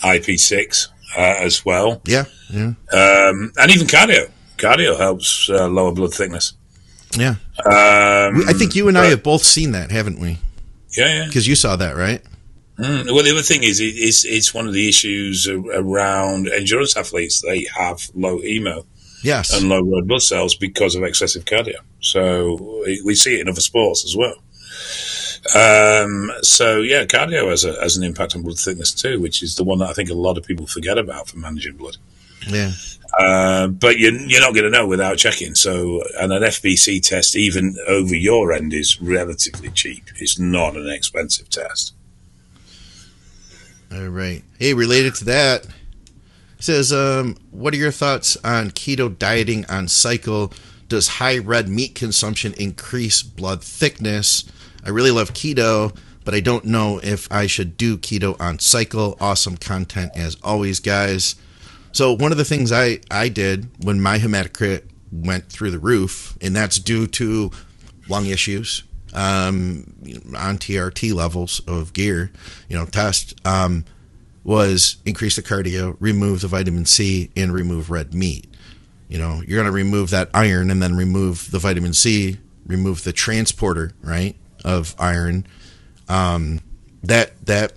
Ip6 0.00 0.88
uh, 1.16 1.20
as 1.20 1.64
well. 1.64 2.00
Yeah 2.04 2.24
yeah. 2.50 2.72
Um, 2.92 3.52
and 3.58 3.70
even 3.70 3.86
cardio 3.86 4.30
cardio 4.58 4.96
helps 4.98 5.48
uh, 5.50 5.68
lower 5.68 5.92
blood 5.92 6.12
thickness 6.12 6.52
yeah 7.16 7.36
um, 7.64 8.46
i 8.46 8.52
think 8.52 8.74
you 8.74 8.88
and 8.88 8.96
but, 8.96 9.04
i 9.04 9.06
have 9.06 9.22
both 9.22 9.42
seen 9.42 9.72
that 9.72 9.90
haven't 9.90 10.20
we 10.20 10.38
yeah, 10.96 11.20
yeah. 11.20 11.26
Because 11.26 11.46
you 11.46 11.54
saw 11.54 11.76
that, 11.76 11.96
right? 11.96 12.22
Mm. 12.78 13.06
Well, 13.12 13.24
the 13.24 13.30
other 13.30 13.42
thing 13.42 13.62
is, 13.62 13.80
it's 13.80 14.24
it's 14.24 14.54
one 14.54 14.66
of 14.66 14.72
the 14.72 14.88
issues 14.88 15.48
around 15.48 16.48
endurance 16.48 16.96
athletes. 16.96 17.42
They 17.42 17.66
have 17.76 18.08
low 18.14 18.40
emo, 18.42 18.86
yes, 19.22 19.52
and 19.52 19.68
low 19.68 19.82
red 19.82 20.06
blood 20.06 20.22
cells 20.22 20.54
because 20.54 20.94
of 20.94 21.02
excessive 21.02 21.44
cardio. 21.44 21.80
So 22.00 22.82
we 23.04 23.14
see 23.14 23.34
it 23.34 23.40
in 23.40 23.48
other 23.48 23.60
sports 23.60 24.04
as 24.04 24.16
well. 24.16 24.36
Um, 25.54 26.30
so 26.42 26.78
yeah, 26.78 27.04
cardio 27.04 27.50
has, 27.50 27.64
a, 27.64 27.80
has 27.80 27.96
an 27.96 28.04
impact 28.04 28.36
on 28.36 28.42
blood 28.42 28.58
thickness 28.58 28.92
too, 28.92 29.20
which 29.20 29.42
is 29.42 29.56
the 29.56 29.64
one 29.64 29.78
that 29.78 29.88
I 29.88 29.92
think 29.92 30.10
a 30.10 30.14
lot 30.14 30.38
of 30.38 30.44
people 30.44 30.66
forget 30.66 30.98
about 30.98 31.28
for 31.28 31.38
managing 31.38 31.76
blood. 31.76 31.96
Yeah. 32.46 32.72
Uh, 33.16 33.68
but 33.68 33.98
you're, 33.98 34.12
you're 34.12 34.40
not 34.40 34.54
going 34.54 34.64
to 34.64 34.70
know 34.70 34.86
without 34.86 35.16
checking. 35.16 35.54
So, 35.54 36.02
and 36.18 36.32
an 36.32 36.42
FBC 36.42 37.02
test, 37.02 37.36
even 37.36 37.76
over 37.86 38.14
your 38.14 38.52
end, 38.52 38.74
is 38.74 39.00
relatively 39.00 39.70
cheap. 39.70 40.04
It's 40.16 40.38
not 40.38 40.76
an 40.76 40.88
expensive 40.88 41.48
test. 41.48 41.94
All 43.90 44.08
right. 44.08 44.42
Hey, 44.58 44.74
related 44.74 45.14
to 45.16 45.24
that, 45.26 45.66
says, 46.58 46.92
um, 46.92 47.36
what 47.50 47.72
are 47.72 47.78
your 47.78 47.90
thoughts 47.90 48.36
on 48.44 48.70
keto 48.70 49.18
dieting 49.18 49.64
on 49.66 49.88
cycle? 49.88 50.52
Does 50.88 51.08
high 51.08 51.38
red 51.38 51.68
meat 51.68 51.94
consumption 51.94 52.54
increase 52.54 53.22
blood 53.22 53.62
thickness? 53.64 54.44
I 54.84 54.90
really 54.90 55.10
love 55.10 55.32
keto, 55.32 55.96
but 56.24 56.34
I 56.34 56.40
don't 56.40 56.66
know 56.66 57.00
if 57.02 57.30
I 57.32 57.46
should 57.46 57.76
do 57.76 57.96
keto 57.96 58.38
on 58.40 58.58
cycle. 58.58 59.16
Awesome 59.20 59.56
content 59.56 60.12
as 60.14 60.36
always, 60.42 60.80
guys. 60.80 61.34
So 61.92 62.12
one 62.12 62.32
of 62.32 62.38
the 62.38 62.44
things 62.44 62.72
I 62.72 63.00
I 63.10 63.28
did 63.28 63.68
when 63.84 64.00
my 64.00 64.18
hematocrit 64.18 64.84
went 65.10 65.48
through 65.48 65.70
the 65.70 65.78
roof, 65.78 66.36
and 66.40 66.54
that's 66.54 66.78
due 66.78 67.06
to 67.06 67.50
lung 68.08 68.26
issues 68.26 68.84
um, 69.14 69.94
on 70.36 70.58
TRT 70.58 71.14
levels 71.14 71.60
of 71.66 71.92
gear, 71.92 72.30
you 72.68 72.76
know, 72.76 72.86
test 72.86 73.34
um, 73.46 73.84
was 74.44 74.96
increase 75.04 75.36
the 75.36 75.42
cardio, 75.42 75.96
remove 76.00 76.40
the 76.40 76.48
vitamin 76.48 76.86
C, 76.86 77.30
and 77.36 77.52
remove 77.52 77.90
red 77.90 78.14
meat. 78.14 78.46
You 79.08 79.18
know, 79.18 79.42
you're 79.46 79.56
going 79.56 79.66
to 79.66 79.72
remove 79.72 80.10
that 80.10 80.30
iron 80.34 80.70
and 80.70 80.82
then 80.82 80.94
remove 80.94 81.50
the 81.50 81.58
vitamin 81.58 81.94
C, 81.94 82.38
remove 82.66 83.04
the 83.04 83.12
transporter, 83.12 83.92
right, 84.02 84.36
of 84.64 84.94
iron. 84.98 85.46
Um, 86.08 86.60
that 87.02 87.44
that 87.46 87.72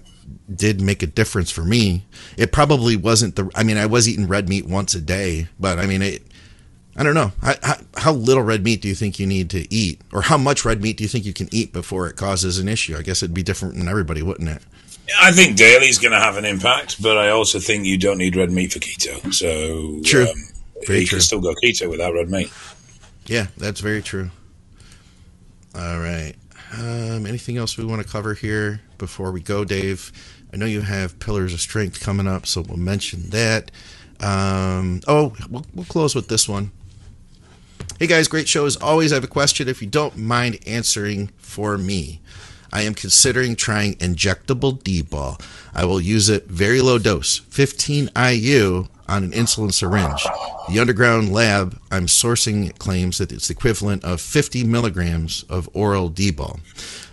did 0.53 0.81
make 0.81 1.03
a 1.03 1.07
difference 1.07 1.51
for 1.51 1.63
me. 1.63 2.05
It 2.37 2.51
probably 2.51 2.95
wasn't 2.95 3.35
the. 3.35 3.49
I 3.55 3.63
mean, 3.63 3.77
I 3.77 3.85
was 3.85 4.07
eating 4.07 4.27
red 4.27 4.49
meat 4.49 4.65
once 4.65 4.93
a 4.93 5.01
day, 5.01 5.47
but 5.59 5.79
I 5.79 5.85
mean, 5.85 6.01
it. 6.01 6.23
I 6.95 7.03
don't 7.03 7.15
know. 7.15 7.31
How, 7.41 7.53
how, 7.63 7.75
how, 7.95 8.11
little 8.11 8.43
red 8.43 8.65
meat 8.65 8.81
do 8.81 8.89
you 8.89 8.95
think 8.95 9.17
you 9.17 9.25
need 9.25 9.49
to 9.51 9.73
eat, 9.73 10.01
or 10.11 10.23
how 10.23 10.37
much 10.37 10.65
red 10.65 10.81
meat 10.81 10.97
do 10.97 11.03
you 11.03 11.07
think 11.07 11.25
you 11.25 11.33
can 11.33 11.47
eat 11.51 11.71
before 11.71 12.07
it 12.07 12.17
causes 12.17 12.59
an 12.59 12.67
issue? 12.67 12.97
I 12.97 13.01
guess 13.01 13.23
it'd 13.23 13.33
be 13.33 13.43
different 13.43 13.75
in 13.75 13.87
everybody, 13.87 14.21
wouldn't 14.21 14.49
it? 14.49 14.61
I 15.19 15.31
think 15.31 15.55
daily 15.55 15.87
is 15.87 15.97
going 15.97 16.11
to 16.11 16.19
have 16.19 16.37
an 16.37 16.45
impact, 16.45 17.01
but 17.01 17.17
I 17.17 17.29
also 17.29 17.59
think 17.59 17.85
you 17.85 17.97
don't 17.97 18.17
need 18.17 18.35
red 18.35 18.51
meat 18.51 18.73
for 18.73 18.79
keto. 18.79 19.33
So 19.33 20.01
true, 20.03 20.27
um, 20.29 20.35
very 20.85 20.99
you 20.99 21.05
true. 21.05 21.17
can 21.17 21.21
still 21.21 21.39
go 21.39 21.53
keto 21.63 21.89
without 21.89 22.13
red 22.13 22.29
meat. 22.29 22.51
Yeah, 23.25 23.47
that's 23.57 23.79
very 23.79 24.01
true. 24.01 24.29
All 25.73 25.99
right. 25.99 26.33
Um, 26.77 27.25
anything 27.25 27.57
else 27.57 27.77
we 27.77 27.85
want 27.85 28.01
to 28.01 28.07
cover 28.07 28.33
here 28.33 28.81
before 29.01 29.31
we 29.31 29.41
go, 29.41 29.65
Dave? 29.65 30.11
I 30.53 30.57
know 30.57 30.67
you 30.67 30.81
have 30.81 31.19
Pillars 31.19 31.53
of 31.53 31.59
Strength 31.59 31.99
coming 31.99 32.27
up, 32.27 32.45
so 32.45 32.61
we'll 32.61 32.77
mention 32.77 33.31
that. 33.31 33.71
Um, 34.21 35.01
oh, 35.07 35.35
we'll, 35.49 35.65
we'll 35.73 35.85
close 35.85 36.13
with 36.13 36.27
this 36.27 36.47
one. 36.47 36.71
Hey 37.99 38.07
guys, 38.07 38.27
great 38.27 38.47
show 38.47 38.65
as 38.65 38.77
always. 38.77 39.11
I 39.11 39.15
have 39.15 39.23
a 39.23 39.27
question 39.27 39.67
if 39.67 39.81
you 39.81 39.87
don't 39.87 40.17
mind 40.17 40.59
answering 40.67 41.27
for 41.37 41.77
me. 41.77 42.21
I 42.73 42.84
am 42.84 42.93
considering 42.93 43.55
trying 43.55 43.95
injectable 43.95 44.81
D 44.81 45.01
ball. 45.01 45.39
I 45.73 45.86
will 45.86 46.01
use 46.01 46.29
it 46.29 46.47
very 46.47 46.81
low 46.81 46.97
dose, 46.97 47.39
15 47.39 48.10
IU 48.15 48.88
on 49.07 49.25
an 49.25 49.31
insulin 49.31 49.73
syringe. 49.73 50.25
The 50.69 50.79
underground 50.79 51.34
lab 51.34 51.77
I'm 51.91 52.05
sourcing 52.05 52.77
claims 52.77 53.17
that 53.17 53.31
it's 53.31 53.49
the 53.49 53.53
equivalent 53.53 54.05
of 54.05 54.21
50 54.21 54.63
milligrams 54.63 55.43
of 55.49 55.69
oral 55.73 56.07
D 56.07 56.31
ball. 56.31 56.62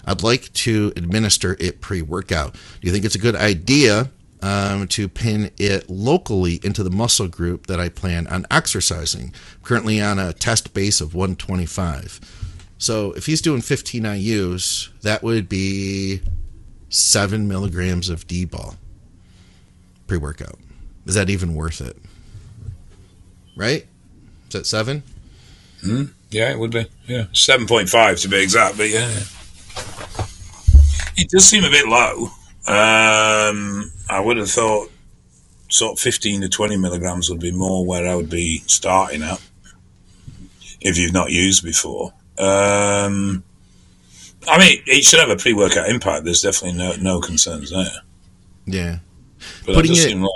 I'd 0.05 0.23
like 0.23 0.53
to 0.55 0.93
administer 0.97 1.57
it 1.59 1.81
pre 1.81 2.03
workout. 2.03 2.53
Do 2.53 2.87
you 2.87 2.93
think 2.93 3.05
it's 3.05 3.17
a 3.17 3.21
good 3.21 3.37
idea 3.37 4.11
um, 4.41 4.87
to 4.89 5.09
pin 5.09 5.51
it 5.59 5.91
locally 5.91 6.61
into 6.63 6.85
the 6.85 6.91
muscle 6.91 7.27
group 7.27 7.67
that 7.67 7.81
I 7.81 7.89
plan 7.89 8.29
on 8.29 8.47
exercising? 8.49 9.35
Currently 9.65 10.01
on 10.01 10.21
a 10.21 10.33
test 10.33 10.73
base 10.73 11.01
of 11.01 11.15
125. 11.15 12.48
So 12.79 13.13
if 13.13 13.27
he's 13.27 13.43
doing 13.43 13.61
15 13.61 14.05
IUs, 14.05 14.91
that 15.03 15.23
would 15.23 15.49
be 15.49 16.21
seven 16.89 17.49
milligrams 17.49 18.09
of 18.09 18.27
D 18.27 18.45
ball 18.45 18.77
pre 20.07 20.17
workout. 20.17 20.59
Is 21.07 21.15
that 21.15 21.29
even 21.29 21.55
worth 21.55 21.81
it? 21.81 21.97
Right? 23.57 23.87
Is 24.47 24.53
that 24.53 24.67
seven? 24.67 25.03
Mm, 25.83 26.13
yeah, 26.31 26.51
it 26.51 26.59
would 26.59 26.71
be. 26.71 26.87
Yeah, 27.07 27.25
7.5 27.33 28.23
to 28.23 28.29
be 28.29 28.43
exact, 28.43 28.77
but 28.77 28.89
yeah. 28.89 29.09
It 31.17 31.31
does 31.31 31.45
seem 31.45 31.65
a 31.65 31.71
bit 31.71 31.87
low. 31.87 32.29
Um, 32.67 33.91
I 34.09 34.21
would 34.21 34.37
have 34.37 34.51
thought 34.51 34.91
sort 35.69 35.93
of 35.95 35.99
15 36.01 36.43
to 36.43 36.49
20 36.49 36.77
milligrams 36.77 37.29
would 37.29 37.41
be 37.41 37.53
more 37.53 37.85
where 37.85 38.07
I 38.07 38.15
would 38.15 38.31
be 38.31 38.59
starting 38.67 39.23
at 39.23 39.41
if 40.81 40.97
you've 40.97 41.13
not 41.13 41.31
used 41.31 41.65
before. 41.65 42.13
Um, 42.39 43.43
I 44.47 44.59
mean, 44.59 44.83
it 44.87 45.05
should 45.05 45.21
have 45.21 45.31
a 45.31 45.37
pre 45.37 45.53
workout 45.53 45.89
impact. 45.89 46.25
There's 46.25 46.43
definitely 46.43 46.79
no, 46.79 46.95
no 46.97 47.21
concerns 47.21 47.71
there. 47.71 48.03
Yeah. 48.67 48.99
But 49.67 49.75
Putting 49.75 49.93
it, 49.95 50.31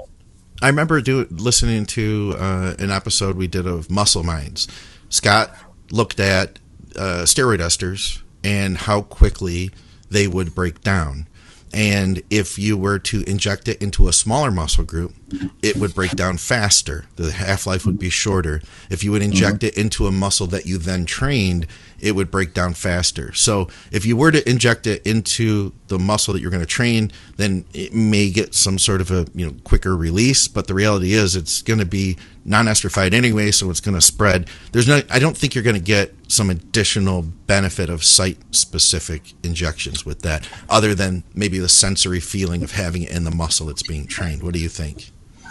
I 0.60 0.68
remember 0.68 1.00
do, 1.00 1.26
listening 1.30 1.86
to 1.86 2.34
uh, 2.38 2.74
an 2.78 2.90
episode 2.90 3.36
we 3.36 3.48
did 3.48 3.66
of 3.66 3.90
Muscle 3.90 4.22
Minds. 4.22 4.68
Scott 5.08 5.54
looked 5.90 6.20
at 6.20 6.58
uh, 6.96 7.22
steroid 7.24 7.58
esters 7.58 8.22
and 8.44 8.76
how 8.76 9.02
quickly 9.02 9.70
they 10.10 10.28
would 10.28 10.54
break 10.54 10.80
down. 10.82 11.26
And 11.72 12.22
if 12.28 12.58
you 12.58 12.76
were 12.76 12.98
to 12.98 13.22
inject 13.28 13.66
it 13.66 13.80
into 13.80 14.08
a 14.08 14.12
smaller 14.12 14.50
muscle 14.50 14.84
group, 14.84 15.14
it 15.62 15.76
would 15.76 15.94
break 15.94 16.12
down 16.12 16.36
faster. 16.36 17.06
The 17.16 17.32
half 17.32 17.66
life 17.66 17.86
would 17.86 17.98
be 17.98 18.10
shorter. 18.10 18.60
If 18.90 19.02
you 19.02 19.12
would 19.12 19.22
inject 19.22 19.58
mm-hmm. 19.58 19.66
it 19.66 19.78
into 19.78 20.06
a 20.06 20.12
muscle 20.12 20.46
that 20.48 20.66
you 20.66 20.76
then 20.76 21.06
trained, 21.06 21.66
it 21.98 22.14
would 22.14 22.30
break 22.30 22.52
down 22.52 22.74
faster. 22.74 23.32
So 23.32 23.68
if 23.90 24.04
you 24.04 24.16
were 24.16 24.30
to 24.32 24.46
inject 24.48 24.86
it 24.86 25.06
into 25.06 25.72
the 25.88 25.98
muscle 25.98 26.34
that 26.34 26.40
you're 26.40 26.50
going 26.50 26.60
to 26.60 26.66
train, 26.66 27.12
then 27.36 27.64
it 27.72 27.94
may 27.94 28.28
get 28.30 28.54
some 28.54 28.78
sort 28.78 29.00
of 29.00 29.10
a 29.10 29.26
you 29.34 29.46
know 29.46 29.54
quicker 29.64 29.96
release. 29.96 30.48
But 30.48 30.66
the 30.66 30.74
reality 30.74 31.12
is, 31.12 31.36
it's 31.36 31.62
going 31.62 31.78
to 31.78 31.86
be 31.86 32.18
non-esterified 32.44 33.14
anyway, 33.14 33.50
so 33.50 33.70
it's 33.70 33.80
going 33.80 33.94
to 33.94 34.00
spread. 34.00 34.48
There's 34.72 34.88
no, 34.88 35.02
I 35.10 35.18
don't 35.18 35.36
think 35.36 35.54
you're 35.54 35.64
going 35.64 35.76
to 35.76 35.82
get 35.82 36.14
some 36.28 36.50
additional 36.50 37.22
benefit 37.22 37.88
of 37.88 38.02
site-specific 38.02 39.34
injections 39.42 40.04
with 40.04 40.22
that, 40.22 40.48
other 40.68 40.94
than 40.94 41.22
maybe 41.34 41.58
the 41.58 41.68
sensory 41.68 42.20
feeling 42.20 42.62
of 42.62 42.72
having 42.72 43.02
it 43.02 43.10
in 43.10 43.24
the 43.24 43.30
muscle 43.30 43.66
that's 43.66 43.82
being 43.82 44.06
trained. 44.06 44.42
What 44.42 44.54
do 44.54 44.60
you 44.60 44.68
think? 44.68 45.10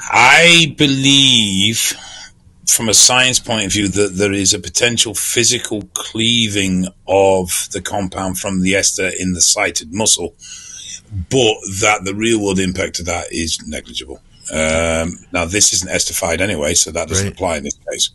I 0.09 0.75
believe, 0.77 1.93
from 2.67 2.89
a 2.89 2.93
science 2.93 3.39
point 3.39 3.65
of 3.65 3.71
view, 3.71 3.87
that 3.87 4.15
there 4.15 4.33
is 4.33 4.53
a 4.53 4.59
potential 4.59 5.13
physical 5.13 5.83
cleaving 5.93 6.87
of 7.07 7.69
the 7.71 7.81
compound 7.81 8.39
from 8.39 8.61
the 8.61 8.75
ester 8.75 9.11
in 9.19 9.33
the 9.33 9.41
sited 9.41 9.93
muscle, 9.93 10.35
but 11.29 11.55
that 11.81 12.01
the 12.03 12.15
real 12.15 12.41
world 12.41 12.59
impact 12.59 12.99
of 12.99 13.05
that 13.05 13.31
is 13.31 13.59
negligible. 13.67 14.21
Um, 14.51 15.19
now, 15.31 15.45
this 15.45 15.73
isn't 15.73 15.91
esterified 15.91 16.41
anyway, 16.41 16.73
so 16.73 16.91
that 16.91 17.07
doesn't 17.07 17.25
right. 17.25 17.33
apply 17.33 17.57
in 17.57 17.63
this 17.63 17.77
case. 17.89 18.09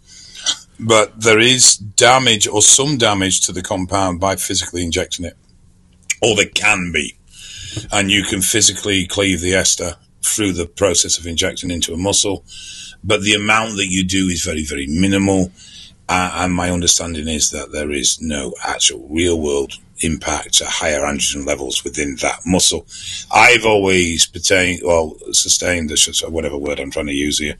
But 0.78 1.20
there 1.20 1.38
is 1.38 1.76
damage 1.76 2.46
or 2.46 2.60
some 2.60 2.98
damage 2.98 3.40
to 3.42 3.52
the 3.52 3.62
compound 3.62 4.20
by 4.20 4.36
physically 4.36 4.82
injecting 4.82 5.24
it, 5.24 5.36
or 6.20 6.36
there 6.36 6.46
can 6.46 6.92
be. 6.92 7.16
And 7.92 8.10
you 8.10 8.22
can 8.22 8.42
physically 8.42 9.06
cleave 9.06 9.40
the 9.40 9.54
ester 9.54 9.96
through 10.22 10.52
the 10.52 10.66
process 10.66 11.18
of 11.18 11.26
injecting 11.26 11.70
into 11.70 11.94
a 11.94 11.96
muscle. 11.96 12.44
But 13.04 13.22
the 13.22 13.34
amount 13.34 13.76
that 13.76 13.86
you 13.88 14.04
do 14.04 14.26
is 14.26 14.42
very, 14.42 14.64
very 14.64 14.86
minimal. 14.86 15.52
Uh, 16.08 16.30
and 16.34 16.54
my 16.54 16.70
understanding 16.70 17.28
is 17.28 17.50
that 17.50 17.72
there 17.72 17.90
is 17.90 18.20
no 18.20 18.54
actual 18.62 19.06
real 19.08 19.40
world 19.40 19.72
impact 20.00 20.60
at 20.60 20.68
higher 20.68 21.00
androgen 21.00 21.46
levels 21.46 21.84
within 21.84 22.16
that 22.16 22.40
muscle. 22.44 22.86
I've 23.32 23.64
always 23.64 24.26
pertained, 24.26 24.82
well, 24.84 25.16
sustained, 25.32 25.92
whatever 26.28 26.58
word 26.58 26.80
I'm 26.80 26.90
trying 26.90 27.06
to 27.06 27.12
use 27.12 27.38
here. 27.38 27.56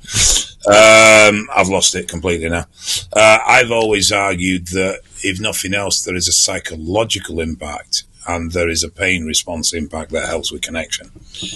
Um, 0.66 1.49
I've 1.55 1.68
lost 1.68 1.94
it 1.94 2.09
completely 2.09 2.49
now. 2.49 2.66
Uh, 3.12 3.38
I've 3.46 3.70
always 3.70 4.11
argued 4.11 4.68
that 4.68 5.01
if 5.22 5.40
nothing 5.40 5.75
else, 5.75 6.03
there 6.03 6.16
is 6.16 6.29
a 6.29 6.33
psychological 6.33 7.40
impact 7.40 8.05
and 8.29 8.53
there 8.53 8.68
is 8.68 8.83
a 8.83 8.88
pain 8.88 9.25
response 9.25 9.72
impact 9.72 10.11
that 10.11 10.29
helps 10.29 10.51
with 10.51 10.62
connection. 10.62 11.11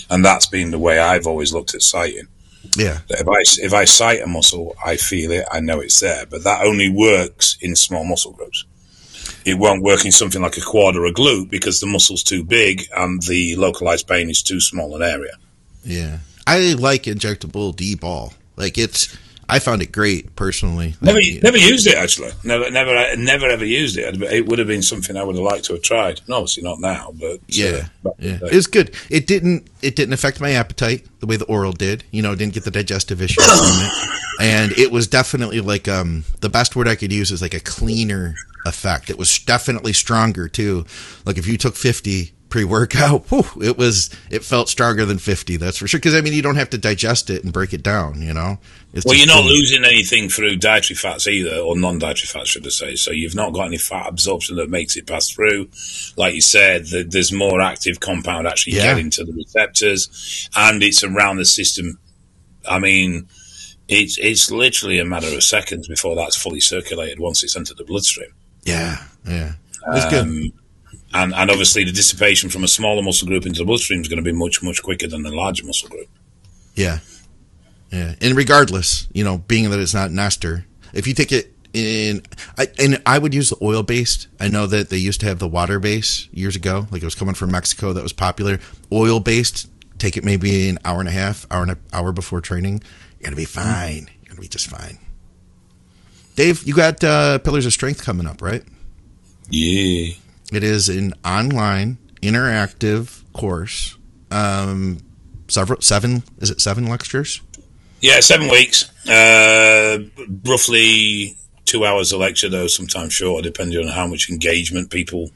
And 0.09 0.25
that's 0.25 0.47
been 0.47 0.71
the 0.71 0.79
way 0.79 0.99
I've 0.99 1.27
always 1.27 1.53
looked 1.53 1.75
at 1.75 1.83
sighting. 1.83 2.29
Yeah. 2.77 2.99
If 3.09 3.29
I, 3.29 3.65
if 3.65 3.75
I 3.75 3.85
sight 3.85 4.23
a 4.23 4.27
muscle, 4.27 4.77
I 4.85 4.97
feel 4.97 5.33
it, 5.33 5.47
I 5.51 5.61
know 5.61 5.81
it's 5.81 5.99
there, 5.99 6.27
but 6.27 6.45
that 6.45 6.65
only 6.65 6.89
works 6.89 7.57
in 7.61 7.75
small 7.75 8.05
muscle 8.05 8.33
groups. 8.33 8.65
It 9.45 9.55
won't 9.55 9.83
work 9.83 10.05
in 10.05 10.13
something 10.13 10.43
like 10.43 10.57
a 10.57 10.61
quad 10.61 10.97
or 10.97 11.07
a 11.07 11.13
glute 11.13 11.51
because 11.51 11.81
the 11.81 11.87
muscle's 11.87 12.23
too 12.23 12.45
big 12.45 12.87
and 12.97 13.23
the 13.23 13.57
localized 13.57 14.07
pain 14.07 14.29
is 14.29 14.43
too 14.43 14.61
small 14.61 14.95
an 14.97 15.03
area. 15.03 15.33
Yeah. 15.85 16.19
I 16.47 16.75
like 16.75 17.05
injectable 17.05 17.75
D 17.75 17.95
ball. 17.95 18.35
Like 18.57 18.77
it's 18.77 19.17
I 19.51 19.59
found 19.59 19.83
it 19.83 19.93
great 19.93 20.37
personally. 20.37 20.95
Never, 21.01 21.19
never 21.43 21.57
used 21.57 21.87
it 21.87 21.97
actually. 21.97 22.31
Never, 22.45 22.71
never, 22.71 23.17
never 23.17 23.47
ever 23.49 23.65
used 23.65 23.99
it. 23.99 24.23
It 24.23 24.47
would 24.47 24.59
have 24.59 24.69
been 24.69 24.83
something 24.83 25.17
I 25.17 25.25
would 25.25 25.35
have 25.35 25.45
liked 25.45 25.65
to 25.65 25.75
have 25.75 25.83
tried. 25.83 26.21
No, 26.29 26.37
obviously 26.37 26.63
not 26.63 26.81
now, 26.81 27.13
but 27.19 27.35
uh, 27.35 27.39
yeah, 27.49 27.89
uh, 28.07 28.11
yeah, 28.19 28.39
it 28.43 28.55
was 28.55 28.67
good. 28.67 28.95
It 29.11 29.27
didn't, 29.27 29.69
it 29.83 29.97
didn't 29.97 30.15
affect 30.15 30.41
my 30.41 30.53
appetite 30.53 31.07
the 31.21 31.27
way 31.27 31.37
the 31.37 31.45
oral 31.47 31.73
did. 31.73 32.05
You 32.11 32.23
know, 32.23 32.35
didn't 32.35 32.55
get 32.55 32.65
the 32.65 32.71
digestive 32.71 33.21
issues 33.21 33.45
from 33.45 33.55
it, 33.59 34.21
and 34.41 34.73
it 34.79 34.93
was 34.93 35.07
definitely 35.09 35.61
like 35.61 35.89
um 35.89 36.25
the 36.41 36.49
best 36.49 36.77
word 36.77 36.89
I 36.89 36.95
could 36.95 37.13
use 37.13 37.31
is 37.31 37.43
like 37.43 37.55
a 37.55 37.61
cleaner 37.61 38.35
effect. 38.67 39.11
It 39.11 39.19
was 39.19 39.39
definitely 39.39 39.93
stronger 39.93 40.49
too. 40.49 40.87
Like 41.25 41.39
if 41.39 41.47
you 41.47 41.57
took 41.57 41.77
fifty 41.77 42.33
pre-workout, 42.51 43.25
whew, 43.31 43.63
it 43.63 43.79
was 43.79 44.11
it 44.29 44.45
felt 44.45 44.69
stronger 44.69 45.07
than 45.07 45.19
50. 45.19 45.57
That's 45.57 45.79
for 45.79 45.89
sure. 45.89 45.99
Because 45.99 46.15
I 46.15 46.21
mean, 46.21 46.35
you 46.35 46.43
don't 46.43 46.57
have 46.57 46.71
to 46.71 46.79
digest 46.79 47.31
it 47.31 47.45
and 47.45 47.53
break 47.53 47.73
it 47.73 47.83
down. 47.83 48.21
You 48.21 48.35
know. 48.35 48.59
It's 48.93 49.07
well, 49.07 49.15
you're 49.15 49.27
not 49.27 49.45
losing 49.45 49.85
anything 49.85 50.29
through 50.29 50.57
dietary 50.57 50.97
fats 50.97 51.29
either, 51.29 51.57
or 51.57 51.77
non-dietary 51.77 52.27
fats, 52.27 52.51
should 52.51 52.67
I 52.67 52.71
say? 52.71 52.97
So 52.97 53.13
you've 53.13 53.37
not 53.37 53.53
got 53.53 53.67
any 53.67 53.79
fat 53.79 54.09
absorption 54.09 54.57
that 54.57 54.69
makes 54.69 54.97
it 54.97 55.07
pass 55.07 55.31
through. 55.31 55.69
Like 56.17 56.35
you 56.35 56.41
said, 56.41 56.87
the, 56.87 57.05
there's 57.05 57.31
more 57.31 57.61
active 57.61 58.01
compound 58.01 58.49
actually 58.49 58.75
yeah. 58.75 58.95
getting 58.95 59.11
to 59.11 59.25
the 59.25 59.33
receptors, 59.33 60.49
and 60.57 60.83
it's 60.83 61.05
around 61.05 61.37
the 61.37 61.45
system. 61.45 61.99
I 62.69 62.79
mean. 62.79 63.29
It's, 63.93 64.19
it's 64.19 64.53
literally 64.53 65.01
a 65.01 65.05
matter 65.05 65.27
of 65.27 65.43
seconds 65.43 65.89
before 65.89 66.15
that's 66.15 66.37
fully 66.41 66.61
circulated 66.61 67.19
once 67.19 67.43
it's 67.43 67.57
entered 67.57 67.77
the 67.77 67.83
bloodstream. 67.83 68.33
Yeah, 68.63 69.03
yeah. 69.27 69.55
It's 69.89 70.05
um, 70.05 70.11
good 70.11 70.53
and 71.13 71.35
and 71.35 71.51
obviously 71.51 71.85
the 71.85 71.93
dissipation 71.93 72.51
from 72.51 72.65
a 72.65 72.69
smaller 72.69 73.03
muscle 73.03 73.27
group 73.27 73.47
into 73.47 73.59
the 73.59 73.65
bloodstream 73.65 74.01
is 74.01 74.09
going 74.09 74.23
to 74.23 74.33
be 74.33 74.37
much 74.37 74.63
much 74.63 74.83
quicker 74.83 75.09
than 75.09 75.23
the 75.23 75.31
larger 75.31 75.65
muscle 75.65 75.89
group. 75.89 76.09
Yeah, 76.75 76.99
yeah. 77.91 78.15
And 78.21 78.37
regardless, 78.37 79.09
you 79.13 79.25
know, 79.25 79.39
being 79.39 79.71
that 79.71 79.81
it's 79.81 79.95
not 79.95 80.11
Nester, 80.11 80.67
if 80.93 81.07
you 81.07 81.15
take 81.15 81.33
it 81.33 81.55
in, 81.73 82.23
I, 82.59 82.69
and 82.79 83.03
I 83.07 83.19
would 83.19 83.35
use 83.35 83.51
the 83.51 83.57
oil 83.63 83.83
based. 83.83 84.29
I 84.39 84.49
know 84.49 84.67
that 84.67 84.91
they 84.91 84.97
used 84.97 85.21
to 85.21 85.27
have 85.27 85.39
the 85.39 85.49
water 85.49 85.79
base 85.79 86.29
years 86.33 86.57
ago, 86.57 86.87
like 86.91 87.03
it 87.03 87.05
was 87.05 87.15
coming 87.15 87.35
from 87.35 87.51
Mexico. 87.53 87.93
That 87.93 88.03
was 88.03 88.13
popular. 88.13 88.59
Oil 88.93 89.21
based. 89.21 89.71
Take 89.99 90.17
it 90.17 90.25
maybe 90.25 90.69
an 90.69 90.79
hour 90.85 91.01
and 91.01 91.09
a 91.09 91.13
half, 91.13 91.47
hour 91.51 91.63
and 91.63 91.73
an 91.73 91.79
hour 91.93 92.13
before 92.13 92.41
training. 92.41 92.83
You're 93.19 93.25
gonna 93.25 93.37
be 93.37 93.45
fine. 93.45 94.09
You're 94.23 94.31
gonna 94.31 94.41
be 94.41 94.49
just 94.49 94.69
fine. 94.69 94.99
Dave, 96.37 96.63
you 96.67 96.75
got 96.75 97.05
uh, 97.05 97.39
Pillars 97.39 97.67
of 97.67 97.73
Strength 97.73 98.03
coming 98.03 98.27
up, 98.27 98.41
right? 98.41 98.63
Yeah. 99.51 100.15
It 100.53 100.65
is 100.65 100.89
an 100.89 101.13
online 101.25 101.99
interactive 102.23 103.23
course. 103.33 103.97
Um, 104.31 104.99
several 105.49 105.81
seven 105.83 106.23
is 106.39 106.51
it 106.51 106.61
seven 106.61 106.87
lectures? 106.87 107.43
Yeah, 108.01 108.21
seven 108.21 108.49
weeks. 108.49 108.91
Uh, 109.07 109.99
roughly 110.47 111.37
two 111.65 111.85
hours 111.85 112.13
a 112.13 112.19
lecture, 112.19 112.49
though 112.49 112.67
sometimes 112.67 113.13
shorter, 113.13 113.43
depending 113.43 113.79
on 113.79 113.93
how 113.93 114.07
much 114.07 114.31
engagement 114.31 114.91
people, 114.91 115.31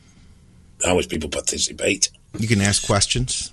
how 0.85 0.94
much 0.94 1.09
people 1.09 1.29
participate. 1.29 2.11
You 2.38 2.48
can 2.48 2.61
ask 2.61 2.85
questions. 2.87 3.53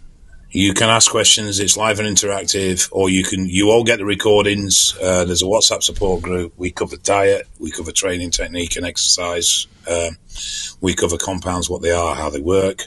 You 0.50 0.74
can 0.74 0.90
ask 0.90 1.10
questions. 1.10 1.60
It's 1.60 1.78
live 1.78 2.00
and 2.00 2.08
interactive, 2.08 2.90
or 2.92 3.10
you 3.10 3.24
can. 3.24 3.48
You 3.48 3.70
all 3.70 3.84
get 3.84 4.00
the 4.00 4.06
recordings. 4.06 4.96
Uh, 5.02 5.24
there's 5.24 5.42
a 5.42 5.46
WhatsApp 5.46 5.82
support 5.82 6.22
group. 6.22 6.54
We 6.58 6.72
cover 6.72 6.98
diet. 6.98 7.48
We 7.60 7.72
cover 7.72 7.92
training 7.92 8.32
technique 8.32 8.76
and 8.76 8.86
exercise. 8.86 9.68
Um, 9.90 10.18
we 10.82 10.94
cover 10.94 11.18
compounds, 11.18 11.70
what 11.70 11.82
they 11.82 11.92
are, 11.92 12.16
how 12.16 12.30
they 12.30 12.42
work. 12.42 12.84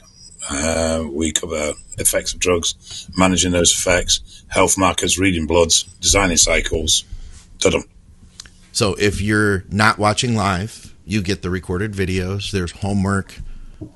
Uh, 0.48 1.04
we 1.10 1.32
cover 1.32 1.72
effects 1.98 2.34
of 2.34 2.40
drugs, 2.40 3.08
managing 3.16 3.52
those 3.52 3.72
effects, 3.72 4.44
health 4.48 4.76
markers, 4.76 5.18
reading 5.18 5.46
bloods, 5.46 5.84
designing 6.00 6.36
cycles. 6.36 7.04
Ta-dum. 7.60 7.84
So 8.72 8.94
if 8.94 9.20
you're 9.20 9.64
not 9.70 9.98
watching 9.98 10.34
live, 10.34 10.94
you 11.04 11.22
get 11.22 11.42
the 11.42 11.50
recorded 11.50 11.92
videos. 11.92 12.50
There's 12.50 12.72
homework, 12.72 13.36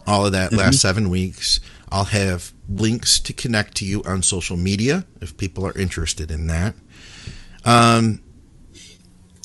all 0.07 0.27
of 0.27 0.33
that 0.33 0.51
mm-hmm. 0.51 0.61
last 0.61 0.81
seven 0.81 1.11
weeks. 1.11 1.61
I'll 1.91 2.05
have 2.05 2.53
links 2.69 3.19
to 3.21 3.33
connect 3.33 3.77
to 3.79 3.85
you 3.85 4.03
on 4.05 4.23
social 4.23 4.57
media 4.57 5.05
if 5.21 5.37
people 5.37 5.67
are 5.67 5.77
interested 5.77 6.31
in 6.31 6.47
that. 6.49 6.75
Um, 7.65 8.23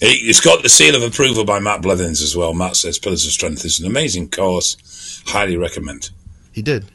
it's 0.01 0.41
got 0.41 0.63
the 0.63 0.69
seal 0.69 0.95
of 0.95 1.03
approval 1.03 1.45
by 1.45 1.59
Matt 1.59 1.81
Blevins 1.81 2.21
as 2.21 2.35
well. 2.35 2.53
Matt 2.53 2.75
says 2.75 2.99
Pillars 2.99 3.25
of 3.25 3.31
Strength 3.31 3.63
is 3.63 3.79
an 3.79 3.87
amazing 3.87 4.29
course. 4.29 5.23
Highly 5.25 5.55
recommend. 5.55 6.09
He 6.53 6.61
did. 6.61 6.85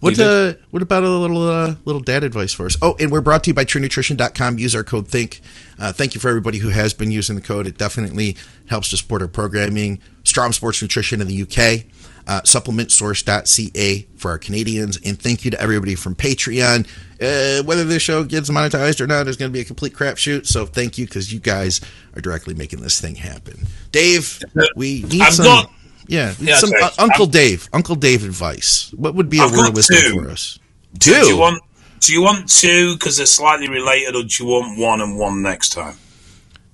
What 0.00 0.18
uh, 0.20 0.54
what 0.70 0.82
about 0.82 1.04
a 1.04 1.08
little 1.08 1.48
uh, 1.48 1.74
little 1.84 2.02
dad 2.02 2.22
advice 2.22 2.52
for 2.52 2.66
us? 2.66 2.76
Oh, 2.82 2.96
and 3.00 3.10
we're 3.10 3.22
brought 3.22 3.44
to 3.44 3.50
you 3.50 3.54
by 3.54 3.64
TrueNutrition.com. 3.64 4.58
Use 4.58 4.74
our 4.74 4.84
code 4.84 5.08
THINK. 5.08 5.40
Uh, 5.78 5.92
thank 5.92 6.14
you 6.14 6.20
for 6.20 6.28
everybody 6.28 6.58
who 6.58 6.68
has 6.68 6.92
been 6.92 7.10
using 7.10 7.34
the 7.34 7.42
code. 7.42 7.66
It 7.66 7.78
definitely 7.78 8.36
helps 8.66 8.90
to 8.90 8.98
support 8.98 9.22
our 9.22 9.28
programming. 9.28 10.00
Strom 10.22 10.52
Sports 10.52 10.82
Nutrition 10.82 11.20
in 11.20 11.26
the 11.26 11.42
UK 11.42 11.86
uh, 12.26 12.40
supplementsource.ca 12.42 14.06
for 14.16 14.30
our 14.30 14.38
Canadians. 14.38 14.98
And 15.04 15.20
thank 15.20 15.44
you 15.44 15.50
to 15.52 15.60
everybody 15.60 15.94
from 15.94 16.14
Patreon. 16.14 16.86
Uh, 17.20 17.64
whether 17.64 17.84
this 17.84 18.02
show 18.02 18.24
gets 18.24 18.50
monetized 18.50 19.00
or 19.00 19.06
not 19.06 19.28
is 19.28 19.36
going 19.36 19.50
to 19.50 19.52
be 19.52 19.60
a 19.60 19.64
complete 19.64 19.94
crapshoot. 19.94 20.46
So 20.46 20.66
thank 20.66 20.98
you 20.98 21.06
because 21.06 21.32
you 21.32 21.40
guys 21.40 21.80
are 22.14 22.20
directly 22.20 22.54
making 22.54 22.80
this 22.80 23.00
thing 23.00 23.14
happen. 23.14 23.66
Dave, 23.92 24.42
we 24.74 25.02
need 25.04 25.22
I've 25.22 25.34
some. 25.34 25.46
Got, 25.46 25.70
yeah, 26.08 26.34
yeah 26.38 26.56
some 26.56 26.70
uh, 26.80 26.90
Uncle 26.98 27.26
Dave, 27.26 27.68
Uncle 27.72 27.94
Dave 27.94 28.24
advice. 28.24 28.92
What 28.94 29.14
would 29.14 29.28
be 29.28 29.38
a 29.38 29.42
I've 29.42 29.52
word 29.52 29.68
of 29.68 29.74
wisdom 29.74 30.24
for 30.24 30.30
us? 30.30 30.58
Two. 30.98 31.12
Do 31.12 31.26
you 31.26 31.36
want? 31.36 31.62
Do 32.00 32.12
you 32.12 32.22
want 32.22 32.48
two 32.48 32.94
because 32.94 33.16
they're 33.16 33.26
slightly 33.26 33.68
related, 33.68 34.14
or 34.14 34.22
do 34.22 34.44
you 34.44 34.46
want 34.46 34.78
one 34.78 35.00
and 35.00 35.18
one 35.18 35.42
next 35.42 35.70
time? 35.70 35.96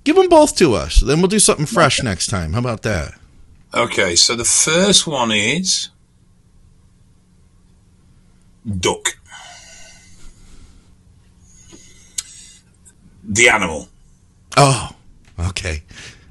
Give 0.03 0.15
them 0.15 0.29
both 0.29 0.55
to 0.57 0.73
us. 0.73 0.99
Then 0.99 1.19
we'll 1.19 1.27
do 1.29 1.39
something 1.39 1.65
fresh 1.65 1.99
okay. 1.99 2.07
next 2.07 2.27
time. 2.27 2.53
How 2.53 2.59
about 2.59 2.81
that? 2.83 3.13
Okay, 3.73 4.15
so 4.15 4.35
the 4.35 4.43
first 4.43 5.07
one 5.07 5.31
is 5.31 5.89
Duck. 8.79 9.17
The 13.23 13.49
animal. 13.49 13.87
Oh, 14.57 14.91
okay. 15.39 15.83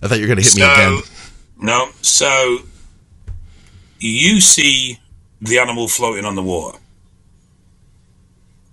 I 0.03 0.09
thought 0.09 0.17
you 0.19 0.23
were 0.23 0.35
going 0.35 0.38
to 0.38 0.43
hit 0.43 0.53
so, 0.53 0.61
me 0.61 0.73
again. 0.73 1.03
No. 1.59 1.88
So 2.03 2.59
you 4.03 4.41
see 4.41 4.99
the 5.41 5.59
animal 5.59 5.88
floating 5.88 6.25
on 6.25 6.35
the 6.35 6.43
water. 6.43 6.79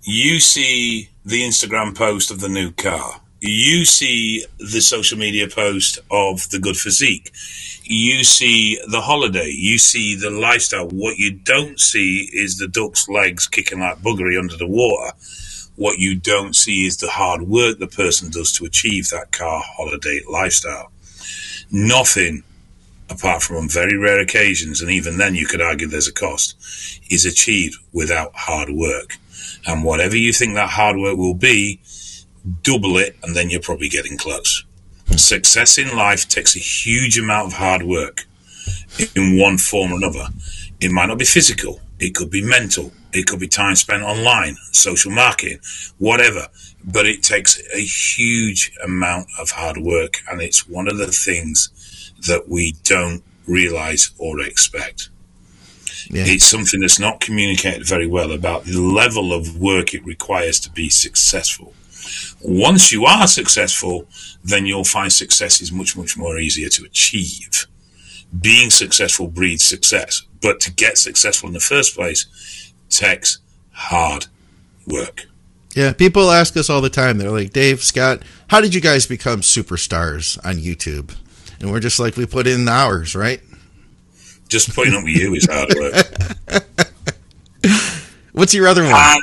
You 0.02 0.40
see 0.40 1.08
the 1.24 1.42
Instagram 1.42 1.96
post 1.96 2.30
of 2.30 2.40
the 2.40 2.48
new 2.48 2.72
car. 2.72 3.20
You 3.40 3.84
see 3.84 4.44
the 4.58 4.80
social 4.80 5.18
media 5.18 5.48
post 5.48 5.98
of 6.10 6.50
the 6.50 6.58
good 6.58 6.76
physique. 6.76 7.32
You 7.84 8.24
see 8.24 8.78
the 8.88 9.00
holiday. 9.00 9.50
You 9.50 9.78
see 9.78 10.16
the 10.16 10.30
lifestyle. 10.30 10.88
What 10.88 11.16
you 11.18 11.32
don't 11.32 11.78
see 11.78 12.28
is 12.32 12.58
the 12.58 12.68
duck's 12.68 13.08
legs 13.08 13.46
kicking 13.46 13.80
like 13.80 13.98
buggery 13.98 14.38
under 14.38 14.56
the 14.56 14.66
water. 14.66 15.12
What 15.76 15.98
you 15.98 16.16
don't 16.16 16.54
see 16.56 16.86
is 16.86 16.96
the 16.98 17.08
hard 17.08 17.42
work 17.42 17.78
the 17.78 17.86
person 17.86 18.30
does 18.30 18.52
to 18.54 18.64
achieve 18.64 19.08
that 19.10 19.32
car 19.32 19.62
holiday 19.64 20.20
lifestyle. 20.28 20.90
Nothing, 21.70 22.42
apart 23.10 23.42
from 23.42 23.56
on 23.56 23.68
very 23.68 23.98
rare 23.98 24.20
occasions, 24.20 24.80
and 24.80 24.90
even 24.90 25.18
then 25.18 25.34
you 25.34 25.46
could 25.46 25.60
argue 25.60 25.86
there's 25.86 26.08
a 26.08 26.12
cost, 26.12 26.56
is 27.10 27.26
achieved 27.26 27.76
without 27.92 28.30
hard 28.34 28.70
work. 28.70 29.16
And 29.66 29.84
whatever 29.84 30.16
you 30.16 30.32
think 30.32 30.54
that 30.54 30.70
hard 30.70 30.96
work 30.96 31.16
will 31.16 31.34
be, 31.34 31.80
double 32.62 32.96
it, 32.96 33.16
and 33.22 33.34
then 33.34 33.50
you're 33.50 33.60
probably 33.60 33.88
getting 33.88 34.16
close. 34.16 34.64
Success 35.16 35.76
in 35.76 35.96
life 35.96 36.28
takes 36.28 36.56
a 36.56 36.60
huge 36.60 37.18
amount 37.18 37.48
of 37.48 37.52
hard 37.54 37.82
work 37.82 38.26
in 39.16 39.38
one 39.38 39.58
form 39.58 39.92
or 39.92 39.96
another. 39.96 40.28
It 40.80 40.90
might 40.90 41.06
not 41.06 41.18
be 41.18 41.24
physical, 41.24 41.80
it 41.98 42.14
could 42.14 42.30
be 42.30 42.42
mental, 42.42 42.92
it 43.12 43.26
could 43.26 43.40
be 43.40 43.48
time 43.48 43.74
spent 43.74 44.02
online, 44.02 44.56
social 44.70 45.10
marketing, 45.10 45.58
whatever. 45.98 46.46
But 46.82 47.06
it 47.06 47.22
takes 47.22 47.60
a 47.74 47.80
huge 47.80 48.72
amount 48.82 49.26
of 49.38 49.50
hard 49.50 49.78
work, 49.78 50.22
and 50.30 50.40
it's 50.40 50.68
one 50.68 50.88
of 50.88 50.96
the 50.96 51.08
things 51.08 51.68
that 52.26 52.48
we 52.48 52.74
don't 52.84 53.22
realize 53.46 54.10
or 54.18 54.40
expect. 54.40 55.08
Yeah. 56.10 56.24
It's 56.26 56.44
something 56.44 56.80
that's 56.80 56.98
not 56.98 57.20
communicated 57.20 57.86
very 57.86 58.06
well 58.06 58.32
about 58.32 58.64
the 58.64 58.80
level 58.80 59.32
of 59.32 59.58
work 59.58 59.94
it 59.94 60.04
requires 60.04 60.58
to 60.60 60.70
be 60.70 60.88
successful. 60.88 61.72
Once 62.42 62.90
you 62.90 63.04
are 63.04 63.26
successful, 63.26 64.08
then 64.42 64.66
you'll 64.66 64.84
find 64.84 65.12
success 65.12 65.60
is 65.60 65.70
much, 65.70 65.96
much 65.96 66.16
more 66.16 66.38
easier 66.38 66.68
to 66.70 66.84
achieve. 66.84 67.66
Being 68.40 68.70
successful 68.70 69.28
breeds 69.28 69.64
success, 69.64 70.22
but 70.40 70.60
to 70.60 70.72
get 70.72 70.98
successful 70.98 71.48
in 71.48 71.52
the 71.52 71.60
first 71.60 71.94
place 71.94 72.72
takes 72.88 73.38
hard 73.72 74.26
work. 74.86 75.26
Yeah, 75.74 75.92
people 75.92 76.30
ask 76.30 76.56
us 76.56 76.68
all 76.68 76.80
the 76.80 76.90
time. 76.90 77.18
They're 77.18 77.30
like, 77.30 77.52
Dave, 77.52 77.82
Scott, 77.82 78.22
how 78.48 78.60
did 78.60 78.74
you 78.74 78.80
guys 78.80 79.06
become 79.06 79.40
superstars 79.40 80.38
on 80.44 80.56
YouTube? 80.56 81.14
And 81.60 81.70
we're 81.70 81.80
just 81.80 81.98
like, 81.98 82.16
we 82.16 82.26
put 82.26 82.46
in 82.46 82.64
the 82.64 82.72
hours, 82.72 83.14
right? 83.14 83.40
Just 84.48 84.74
putting 84.74 84.94
up 84.94 85.04
with 85.04 85.14
you 85.16 85.34
is 85.34 85.46
hard 85.50 85.72
work. 85.76 86.06
What's 88.32 88.54
your 88.54 88.66
other 88.66 88.82
one? 88.82 88.92
Uh, 88.94 89.16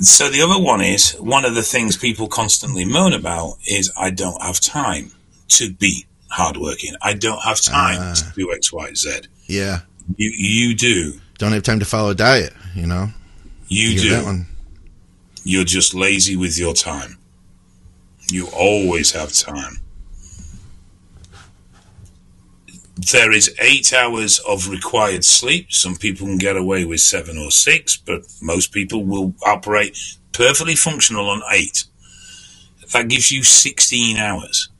so 0.00 0.28
the 0.28 0.42
other 0.42 0.62
one 0.62 0.82
is 0.82 1.12
one 1.12 1.44
of 1.44 1.54
the 1.54 1.62
things 1.62 1.96
people 1.96 2.28
constantly 2.28 2.84
moan 2.84 3.12
about 3.12 3.56
is 3.66 3.90
I 3.96 4.10
don't 4.10 4.42
have 4.42 4.60
time 4.60 5.12
to 5.48 5.72
be 5.72 6.04
hardworking. 6.28 6.94
I 7.00 7.14
don't 7.14 7.40
have 7.42 7.60
time 7.60 8.00
uh, 8.00 8.14
to 8.14 8.32
do 8.34 8.52
X, 8.52 8.72
Y, 8.72 8.92
Z. 8.94 9.20
Yeah, 9.46 9.80
you 10.16 10.30
you 10.36 10.74
do. 10.74 11.14
Don't 11.38 11.52
have 11.52 11.62
time 11.62 11.78
to 11.78 11.86
follow 11.86 12.10
a 12.10 12.14
diet. 12.14 12.52
You 12.74 12.86
know. 12.86 13.08
You, 13.68 13.88
you 13.90 14.00
do. 14.00 14.10
That 14.10 14.24
one. 14.24 14.46
You're 15.44 15.64
just 15.64 15.94
lazy 15.94 16.36
with 16.36 16.58
your 16.58 16.74
time. 16.74 17.18
You 18.30 18.48
always 18.48 19.12
have 19.12 19.32
time. 19.32 19.78
There 22.96 23.30
is 23.30 23.54
eight 23.60 23.92
hours 23.92 24.38
of 24.40 24.68
required 24.68 25.24
sleep. 25.24 25.70
Some 25.70 25.96
people 25.96 26.26
can 26.26 26.38
get 26.38 26.56
away 26.56 26.84
with 26.84 27.00
seven 27.00 27.36
or 27.36 27.50
six, 27.50 27.96
but 27.96 28.22
most 28.40 28.72
people 28.72 29.04
will 29.04 29.34
operate 29.44 29.98
perfectly 30.32 30.76
functional 30.76 31.28
on 31.28 31.42
eight. 31.52 31.84
That 32.92 33.08
gives 33.08 33.30
you 33.30 33.42
16 33.44 34.16
hours. 34.16 34.70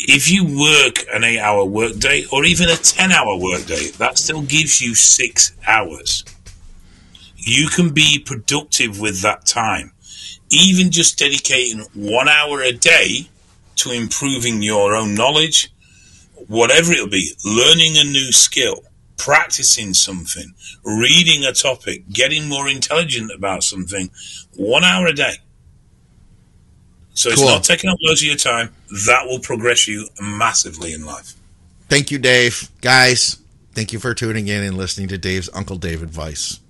If 0.00 0.30
you 0.30 0.44
work 0.44 1.04
an 1.12 1.24
eight 1.24 1.40
hour 1.40 1.64
workday 1.64 2.24
or 2.32 2.44
even 2.44 2.70
a 2.70 2.76
10 2.76 3.12
hour 3.12 3.36
workday, 3.36 3.88
that 3.98 4.16
still 4.16 4.42
gives 4.42 4.80
you 4.80 4.94
six 4.94 5.52
hours. 5.66 6.24
You 7.36 7.68
can 7.68 7.90
be 7.90 8.18
productive 8.18 8.98
with 8.98 9.20
that 9.22 9.44
time. 9.44 9.92
Even 10.50 10.90
just 10.90 11.18
dedicating 11.18 11.80
one 11.94 12.28
hour 12.28 12.62
a 12.62 12.72
day 12.72 13.28
to 13.76 13.90
improving 13.90 14.62
your 14.62 14.94
own 14.94 15.14
knowledge, 15.14 15.70
whatever 16.48 16.92
it'll 16.92 17.08
be, 17.08 17.32
learning 17.44 17.96
a 17.96 18.04
new 18.04 18.32
skill, 18.32 18.82
practicing 19.16 19.94
something, 19.94 20.54
reading 20.84 21.44
a 21.44 21.52
topic, 21.52 22.08
getting 22.10 22.48
more 22.48 22.68
intelligent 22.68 23.30
about 23.32 23.62
something, 23.62 24.10
one 24.56 24.82
hour 24.82 25.06
a 25.06 25.12
day. 25.12 25.34
So 27.14 27.30
it's 27.30 27.42
not 27.42 27.64
taking 27.64 27.90
up 27.90 27.98
loads 28.00 28.22
of 28.22 28.28
your 28.28 28.36
time. 28.36 28.72
That 29.06 29.26
will 29.26 29.40
progress 29.40 29.88
you 29.88 30.08
massively 30.20 30.92
in 30.92 31.04
life. 31.04 31.34
Thank 31.88 32.12
you, 32.12 32.18
Dave. 32.18 32.70
Guys, 32.80 33.38
thank 33.72 33.92
you 33.92 33.98
for 33.98 34.14
tuning 34.14 34.46
in 34.46 34.62
and 34.62 34.76
listening 34.76 35.08
to 35.08 35.18
Dave's 35.18 35.50
Uncle 35.52 35.76
Dave 35.76 36.02
advice. 36.02 36.60